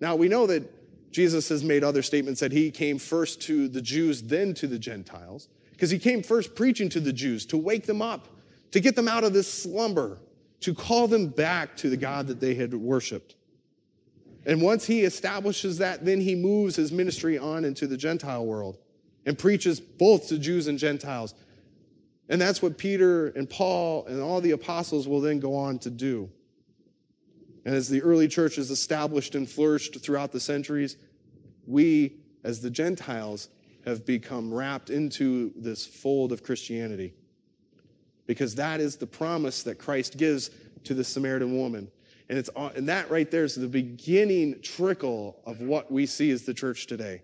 Now, 0.00 0.16
we 0.16 0.28
know 0.28 0.46
that 0.46 1.12
Jesus 1.12 1.50
has 1.50 1.62
made 1.62 1.84
other 1.84 2.00
statements 2.00 2.40
that 2.40 2.52
he 2.52 2.70
came 2.70 2.96
first 2.98 3.42
to 3.42 3.68
the 3.68 3.82
Jews, 3.82 4.22
then 4.22 4.54
to 4.54 4.66
the 4.66 4.78
Gentiles, 4.78 5.48
because 5.72 5.90
he 5.90 5.98
came 5.98 6.22
first 6.22 6.54
preaching 6.54 6.88
to 6.88 7.00
the 7.00 7.12
Jews 7.12 7.44
to 7.46 7.58
wake 7.58 7.84
them 7.84 8.00
up, 8.00 8.28
to 8.70 8.80
get 8.80 8.96
them 8.96 9.08
out 9.08 9.24
of 9.24 9.34
this 9.34 9.52
slumber, 9.52 10.20
to 10.60 10.74
call 10.74 11.06
them 11.06 11.26
back 11.26 11.76
to 11.76 11.90
the 11.90 11.98
God 11.98 12.28
that 12.28 12.40
they 12.40 12.54
had 12.54 12.72
worshiped. 12.72 13.34
And 14.46 14.62
once 14.62 14.86
he 14.86 15.02
establishes 15.02 15.76
that, 15.78 16.02
then 16.06 16.22
he 16.22 16.34
moves 16.34 16.76
his 16.76 16.90
ministry 16.90 17.36
on 17.36 17.66
into 17.66 17.86
the 17.86 17.98
Gentile 17.98 18.46
world 18.46 18.78
and 19.26 19.38
preaches 19.38 19.80
both 19.80 20.28
to 20.28 20.38
Jews 20.38 20.66
and 20.66 20.78
Gentiles. 20.78 21.34
And 22.28 22.40
that's 22.40 22.60
what 22.60 22.76
Peter 22.76 23.28
and 23.28 23.48
Paul 23.48 24.06
and 24.06 24.20
all 24.20 24.40
the 24.40 24.50
apostles 24.50 25.06
will 25.06 25.20
then 25.20 25.38
go 25.38 25.54
on 25.54 25.78
to 25.80 25.90
do. 25.90 26.30
And 27.64 27.74
as 27.74 27.88
the 27.88 28.02
early 28.02 28.28
church 28.28 28.58
is 28.58 28.70
established 28.70 29.34
and 29.34 29.48
flourished 29.48 30.00
throughout 30.00 30.32
the 30.32 30.40
centuries, 30.40 30.96
we, 31.66 32.16
as 32.44 32.60
the 32.60 32.70
Gentiles, 32.70 33.48
have 33.84 34.04
become 34.04 34.52
wrapped 34.52 34.90
into 34.90 35.52
this 35.56 35.86
fold 35.86 36.32
of 36.32 36.42
Christianity. 36.42 37.14
Because 38.26 38.56
that 38.56 38.80
is 38.80 38.96
the 38.96 39.06
promise 39.06 39.62
that 39.64 39.78
Christ 39.78 40.16
gives 40.16 40.50
to 40.84 40.94
the 40.94 41.04
Samaritan 41.04 41.56
woman. 41.56 41.90
And, 42.28 42.38
it's, 42.38 42.50
uh, 42.56 42.70
and 42.74 42.88
that 42.88 43.10
right 43.10 43.30
there 43.30 43.44
is 43.44 43.54
the 43.54 43.68
beginning 43.68 44.60
trickle 44.62 45.40
of 45.46 45.60
what 45.60 45.92
we 45.92 46.06
see 46.06 46.30
as 46.30 46.42
the 46.42 46.54
church 46.54 46.86
today. 46.86 47.22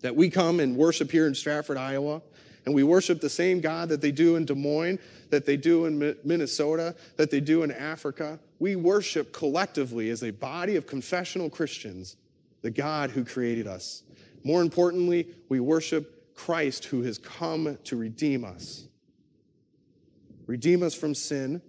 That 0.00 0.16
we 0.16 0.30
come 0.30 0.60
and 0.60 0.76
worship 0.76 1.10
here 1.10 1.26
in 1.26 1.34
Stratford, 1.34 1.76
Iowa, 1.76 2.22
and 2.66 2.74
we 2.74 2.82
worship 2.82 3.20
the 3.20 3.28
same 3.28 3.60
God 3.60 3.88
that 3.90 4.00
they 4.00 4.12
do 4.12 4.36
in 4.36 4.44
Des 4.44 4.54
Moines, 4.54 4.98
that 5.30 5.44
they 5.44 5.56
do 5.56 5.84
in 5.84 6.16
Minnesota, 6.24 6.94
that 7.16 7.30
they 7.30 7.40
do 7.40 7.62
in 7.62 7.70
Africa. 7.70 8.38
We 8.58 8.76
worship 8.76 9.32
collectively 9.32 10.10
as 10.10 10.22
a 10.22 10.30
body 10.30 10.76
of 10.76 10.86
confessional 10.86 11.50
Christians 11.50 12.16
the 12.62 12.70
God 12.70 13.10
who 13.10 13.24
created 13.24 13.66
us. 13.66 14.02
More 14.42 14.62
importantly, 14.62 15.28
we 15.50 15.60
worship 15.60 16.34
Christ 16.34 16.86
who 16.86 17.02
has 17.02 17.18
come 17.18 17.78
to 17.84 17.96
redeem 17.96 18.44
us. 18.44 18.88
Redeem 20.46 20.82
us 20.82 20.94
from 20.94 21.14
sin 21.14 21.60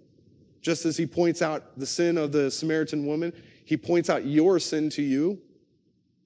just 0.66 0.84
as 0.84 0.96
he 0.96 1.06
points 1.06 1.42
out 1.42 1.78
the 1.78 1.86
sin 1.86 2.18
of 2.18 2.32
the 2.32 2.50
Samaritan 2.50 3.06
woman, 3.06 3.32
he 3.64 3.76
points 3.76 4.10
out 4.10 4.26
your 4.26 4.58
sin 4.58 4.90
to 4.90 5.02
you 5.02 5.38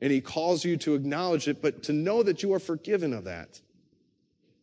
and 0.01 0.11
he 0.11 0.23
calls 0.23 0.65
you 0.65 0.79
to 0.79 0.95
acknowledge 0.95 1.47
it, 1.47 1.61
but 1.61 1.83
to 1.83 1.93
know 1.93 2.23
that 2.23 2.43
you 2.43 2.55
are 2.55 2.59
forgiven 2.59 3.13
of 3.13 3.25
that. 3.25 3.61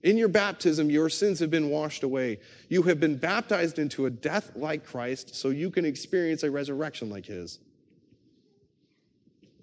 In 0.08 0.16
your 0.16 0.30
baptism, 0.30 0.90
your 0.90 1.10
sins 1.10 1.38
have 1.42 1.52
been 1.52 1.70
washed 1.70 2.04
away. 2.04 2.40
You 2.70 2.84
have 2.84 2.98
been 2.98 3.18
baptized 3.18 3.78
into 3.78 4.06
a 4.06 4.10
death 4.10 4.52
like 4.56 4.86
Christ 4.86 5.36
so 5.36 5.50
you 5.50 5.70
can 5.70 5.84
experience 5.84 6.44
a 6.44 6.50
resurrection 6.50 7.10
like 7.10 7.26
his. 7.26 7.60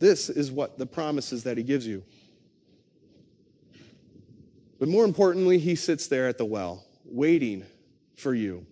This 0.00 0.28
is 0.28 0.52
what 0.52 0.76
the 0.76 0.84
promises 0.84 1.44
that 1.44 1.56
he 1.56 1.62
gives 1.62 1.86
you. 1.86 2.02
But 4.78 4.88
more 4.88 5.06
importantly, 5.06 5.56
he 5.56 5.76
sits 5.76 6.08
there 6.08 6.28
at 6.28 6.36
the 6.36 6.44
well, 6.44 6.84
waiting 7.06 7.64
for 8.14 8.34
you 8.34 8.66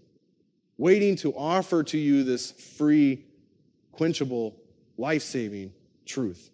waiting 0.77 1.17
to 1.17 1.33
offer 1.33 1.83
to 1.85 1.97
you 1.97 2.23
this 2.23 2.51
free, 2.51 3.25
quenchable, 3.93 4.53
life 4.99 5.23
saving 5.23 5.73
truth. 6.05 6.51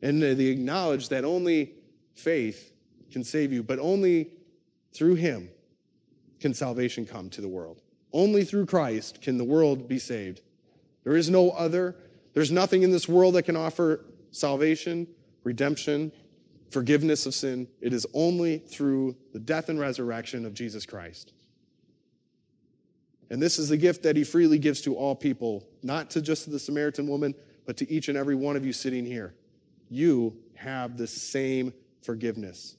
And 0.00 0.22
they 0.22 0.46
acknowledge 0.46 1.10
that 1.10 1.26
only 1.26 1.74
faith 2.14 2.72
can 3.10 3.24
save 3.24 3.52
you, 3.52 3.62
but 3.62 3.78
only 3.78 4.30
through 4.92 5.14
Him 5.14 5.50
can 6.40 6.54
salvation 6.54 7.06
come 7.06 7.30
to 7.30 7.40
the 7.40 7.48
world. 7.48 7.82
Only 8.12 8.44
through 8.44 8.66
Christ 8.66 9.20
can 9.20 9.38
the 9.38 9.44
world 9.44 9.88
be 9.88 9.98
saved. 9.98 10.40
There 11.04 11.16
is 11.16 11.30
no 11.30 11.50
other. 11.50 11.96
There's 12.34 12.50
nothing 12.50 12.82
in 12.82 12.90
this 12.90 13.08
world 13.08 13.34
that 13.34 13.42
can 13.42 13.56
offer 13.56 14.04
salvation, 14.30 15.06
redemption, 15.44 16.12
forgiveness 16.70 17.26
of 17.26 17.34
sin. 17.34 17.68
It 17.80 17.92
is 17.92 18.06
only 18.14 18.58
through 18.58 19.16
the 19.32 19.40
death 19.40 19.68
and 19.68 19.80
resurrection 19.80 20.44
of 20.44 20.54
Jesus 20.54 20.86
Christ. 20.86 21.32
And 23.30 23.42
this 23.42 23.58
is 23.58 23.68
the 23.68 23.76
gift 23.76 24.02
that 24.04 24.16
he 24.16 24.24
freely 24.24 24.58
gives 24.58 24.80
to 24.82 24.94
all 24.94 25.14
people, 25.14 25.66
not 25.82 26.10
to 26.10 26.22
just 26.22 26.50
the 26.50 26.58
Samaritan 26.58 27.06
woman, 27.06 27.34
but 27.66 27.76
to 27.78 27.90
each 27.90 28.08
and 28.08 28.16
every 28.16 28.34
one 28.34 28.56
of 28.56 28.64
you 28.64 28.72
sitting 28.72 29.04
here. 29.04 29.34
You 29.90 30.36
have 30.54 30.96
the 30.96 31.06
same 31.06 31.74
forgiveness. 32.08 32.74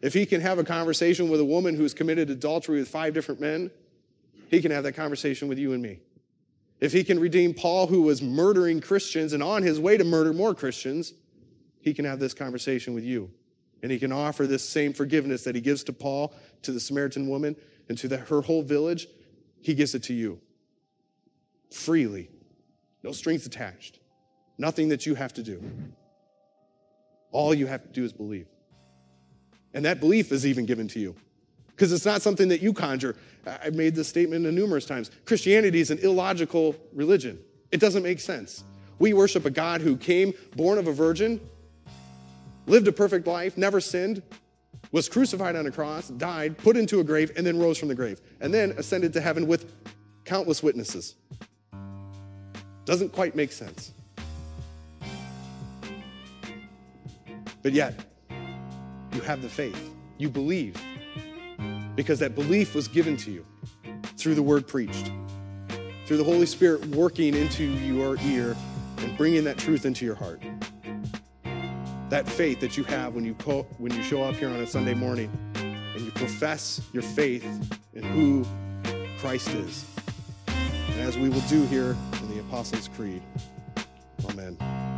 If 0.00 0.14
he 0.14 0.24
can 0.24 0.40
have 0.40 0.58
a 0.58 0.64
conversation 0.64 1.28
with 1.28 1.40
a 1.40 1.44
woman 1.44 1.74
who's 1.74 1.92
committed 1.92 2.30
adultery 2.30 2.78
with 2.78 2.88
five 2.88 3.12
different 3.12 3.38
men, 3.38 3.70
he 4.48 4.62
can 4.62 4.70
have 4.70 4.84
that 4.84 4.94
conversation 4.94 5.46
with 5.46 5.58
you 5.58 5.74
and 5.74 5.82
me. 5.82 5.98
If 6.80 6.90
he 6.90 7.04
can 7.04 7.20
redeem 7.20 7.52
Paul, 7.52 7.86
who 7.86 8.00
was 8.00 8.22
murdering 8.22 8.80
Christians 8.80 9.34
and 9.34 9.42
on 9.42 9.62
his 9.62 9.78
way 9.78 9.98
to 9.98 10.04
murder 10.04 10.32
more 10.32 10.54
Christians, 10.54 11.12
he 11.82 11.92
can 11.92 12.06
have 12.06 12.18
this 12.18 12.32
conversation 12.32 12.94
with 12.94 13.04
you. 13.04 13.30
And 13.82 13.92
he 13.92 13.98
can 13.98 14.10
offer 14.10 14.46
this 14.46 14.66
same 14.66 14.94
forgiveness 14.94 15.44
that 15.44 15.54
he 15.54 15.60
gives 15.60 15.84
to 15.84 15.92
Paul, 15.92 16.32
to 16.62 16.72
the 16.72 16.80
Samaritan 16.80 17.28
woman, 17.28 17.56
and 17.90 17.98
to 17.98 18.08
the, 18.08 18.16
her 18.16 18.40
whole 18.40 18.62
village. 18.62 19.06
He 19.60 19.74
gives 19.74 19.94
it 19.94 20.04
to 20.04 20.14
you 20.14 20.40
freely, 21.70 22.30
no 23.02 23.12
strings 23.12 23.44
attached, 23.44 23.98
nothing 24.56 24.88
that 24.88 25.04
you 25.04 25.14
have 25.14 25.34
to 25.34 25.42
do. 25.42 25.62
All 27.32 27.54
you 27.54 27.66
have 27.66 27.82
to 27.82 27.88
do 27.88 28.04
is 28.04 28.12
believe. 28.12 28.46
And 29.72 29.84
that 29.84 30.00
belief 30.00 30.32
is 30.32 30.46
even 30.46 30.66
given 30.66 30.88
to 30.88 30.98
you 30.98 31.14
because 31.68 31.92
it's 31.92 32.04
not 32.04 32.20
something 32.20 32.48
that 32.48 32.60
you 32.60 32.72
conjure. 32.72 33.16
I've 33.46 33.74
made 33.74 33.94
this 33.94 34.08
statement 34.08 34.44
numerous 34.44 34.84
times. 34.84 35.10
Christianity 35.24 35.80
is 35.80 35.90
an 35.90 35.98
illogical 35.98 36.76
religion, 36.92 37.38
it 37.72 37.80
doesn't 37.80 38.02
make 38.02 38.20
sense. 38.20 38.64
We 38.98 39.14
worship 39.14 39.46
a 39.46 39.50
God 39.50 39.80
who 39.80 39.96
came, 39.96 40.34
born 40.56 40.76
of 40.76 40.86
a 40.86 40.92
virgin, 40.92 41.40
lived 42.66 42.86
a 42.86 42.92
perfect 42.92 43.26
life, 43.26 43.56
never 43.56 43.80
sinned, 43.80 44.22
was 44.92 45.08
crucified 45.08 45.56
on 45.56 45.66
a 45.66 45.70
cross, 45.70 46.08
died, 46.08 46.58
put 46.58 46.76
into 46.76 47.00
a 47.00 47.04
grave, 47.04 47.32
and 47.34 47.46
then 47.46 47.58
rose 47.58 47.78
from 47.78 47.88
the 47.88 47.94
grave, 47.94 48.20
and 48.40 48.52
then 48.52 48.72
ascended 48.72 49.14
to 49.14 49.20
heaven 49.22 49.46
with 49.46 49.72
countless 50.26 50.62
witnesses. 50.62 51.14
Doesn't 52.84 53.10
quite 53.12 53.34
make 53.34 53.52
sense. 53.52 53.94
But 57.62 57.72
yet, 57.72 57.94
you 59.12 59.20
have 59.22 59.42
the 59.42 59.48
faith. 59.48 59.90
You 60.18 60.28
believe 60.28 60.76
because 61.94 62.18
that 62.20 62.34
belief 62.34 62.74
was 62.74 62.88
given 62.88 63.16
to 63.18 63.30
you 63.30 63.44
through 64.16 64.34
the 64.34 64.42
word 64.42 64.66
preached, 64.66 65.10
through 66.06 66.16
the 66.16 66.24
Holy 66.24 66.46
Spirit 66.46 66.84
working 66.86 67.34
into 67.34 67.64
your 67.64 68.16
ear 68.22 68.56
and 68.98 69.16
bringing 69.16 69.44
that 69.44 69.58
truth 69.58 69.84
into 69.84 70.04
your 70.04 70.14
heart. 70.14 70.42
That 72.08 72.28
faith 72.28 72.60
that 72.60 72.76
you 72.76 72.84
have 72.84 73.14
when 73.14 73.24
you, 73.24 73.34
co- 73.34 73.66
when 73.78 73.94
you 73.94 74.02
show 74.02 74.22
up 74.22 74.34
here 74.36 74.48
on 74.48 74.56
a 74.56 74.66
Sunday 74.66 74.94
morning 74.94 75.30
and 75.54 76.00
you 76.00 76.10
profess 76.12 76.80
your 76.92 77.02
faith 77.02 77.44
in 77.94 78.02
who 78.02 78.44
Christ 79.18 79.48
is. 79.50 79.84
And 80.48 81.00
as 81.00 81.16
we 81.16 81.28
will 81.28 81.40
do 81.42 81.64
here 81.66 81.96
in 82.20 82.30
the 82.30 82.40
Apostles' 82.40 82.88
Creed. 82.88 83.22
Amen. 84.28 84.89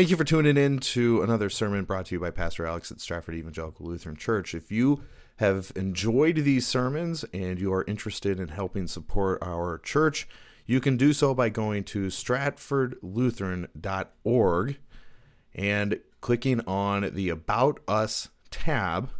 Thank 0.00 0.08
you 0.08 0.16
for 0.16 0.24
tuning 0.24 0.56
in 0.56 0.78
to 0.78 1.20
another 1.20 1.50
sermon 1.50 1.84
brought 1.84 2.06
to 2.06 2.14
you 2.14 2.20
by 2.20 2.30
Pastor 2.30 2.64
Alex 2.64 2.90
at 2.90 3.02
Stratford 3.02 3.34
Evangelical 3.34 3.84
Lutheran 3.84 4.16
Church. 4.16 4.54
If 4.54 4.72
you 4.72 5.02
have 5.36 5.72
enjoyed 5.76 6.36
these 6.36 6.66
sermons 6.66 7.22
and 7.34 7.60
you 7.60 7.70
are 7.74 7.84
interested 7.84 8.40
in 8.40 8.48
helping 8.48 8.86
support 8.86 9.42
our 9.42 9.76
church, 9.76 10.26
you 10.64 10.80
can 10.80 10.96
do 10.96 11.12
so 11.12 11.34
by 11.34 11.50
going 11.50 11.84
to 11.84 12.06
stratfordlutheran.org 12.06 14.78
and 15.54 16.00
clicking 16.22 16.60
on 16.66 17.14
the 17.14 17.28
About 17.28 17.80
Us 17.86 18.30
tab. 18.50 19.10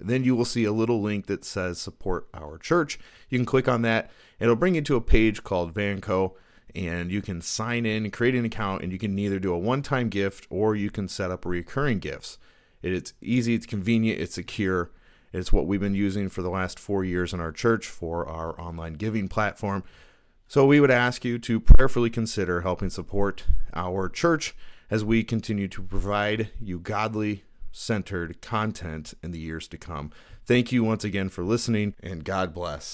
Then 0.00 0.24
you 0.24 0.34
will 0.34 0.44
see 0.44 0.64
a 0.64 0.72
little 0.72 1.00
link 1.00 1.26
that 1.26 1.44
says 1.44 1.80
Support 1.80 2.26
Our 2.34 2.58
Church. 2.58 2.98
You 3.28 3.38
can 3.38 3.46
click 3.46 3.68
on 3.68 3.82
that, 3.82 4.10
it'll 4.40 4.56
bring 4.56 4.74
you 4.74 4.82
to 4.82 4.96
a 4.96 5.00
page 5.00 5.44
called 5.44 5.74
Vanco 5.74 6.32
and 6.74 7.10
you 7.10 7.22
can 7.22 7.40
sign 7.40 7.86
in, 7.86 8.10
create 8.10 8.34
an 8.34 8.44
account, 8.44 8.82
and 8.82 8.92
you 8.92 8.98
can 8.98 9.18
either 9.18 9.38
do 9.38 9.52
a 9.52 9.58
one 9.58 9.82
time 9.82 10.08
gift 10.08 10.46
or 10.50 10.74
you 10.74 10.90
can 10.90 11.08
set 11.08 11.30
up 11.30 11.44
recurring 11.44 11.98
gifts. 11.98 12.38
It's 12.82 13.14
easy, 13.20 13.54
it's 13.54 13.66
convenient, 13.66 14.20
it's 14.20 14.34
secure. 14.34 14.90
It's 15.32 15.52
what 15.52 15.66
we've 15.66 15.80
been 15.80 15.94
using 15.94 16.28
for 16.28 16.42
the 16.42 16.50
last 16.50 16.78
four 16.78 17.04
years 17.04 17.32
in 17.32 17.40
our 17.40 17.50
church 17.50 17.88
for 17.88 18.26
our 18.28 18.58
online 18.60 18.94
giving 18.94 19.28
platform. 19.28 19.82
So 20.46 20.66
we 20.66 20.78
would 20.78 20.90
ask 20.90 21.24
you 21.24 21.38
to 21.40 21.58
prayerfully 21.58 22.10
consider 22.10 22.60
helping 22.60 22.90
support 22.90 23.46
our 23.72 24.08
church 24.08 24.54
as 24.90 25.04
we 25.04 25.24
continue 25.24 25.66
to 25.68 25.82
provide 25.82 26.50
you 26.60 26.78
godly 26.78 27.44
centered 27.72 28.40
content 28.40 29.14
in 29.22 29.32
the 29.32 29.38
years 29.38 29.66
to 29.68 29.78
come. 29.78 30.12
Thank 30.46 30.70
you 30.70 30.84
once 30.84 31.02
again 31.02 31.30
for 31.30 31.42
listening, 31.42 31.94
and 32.02 32.24
God 32.24 32.54
bless. 32.54 32.82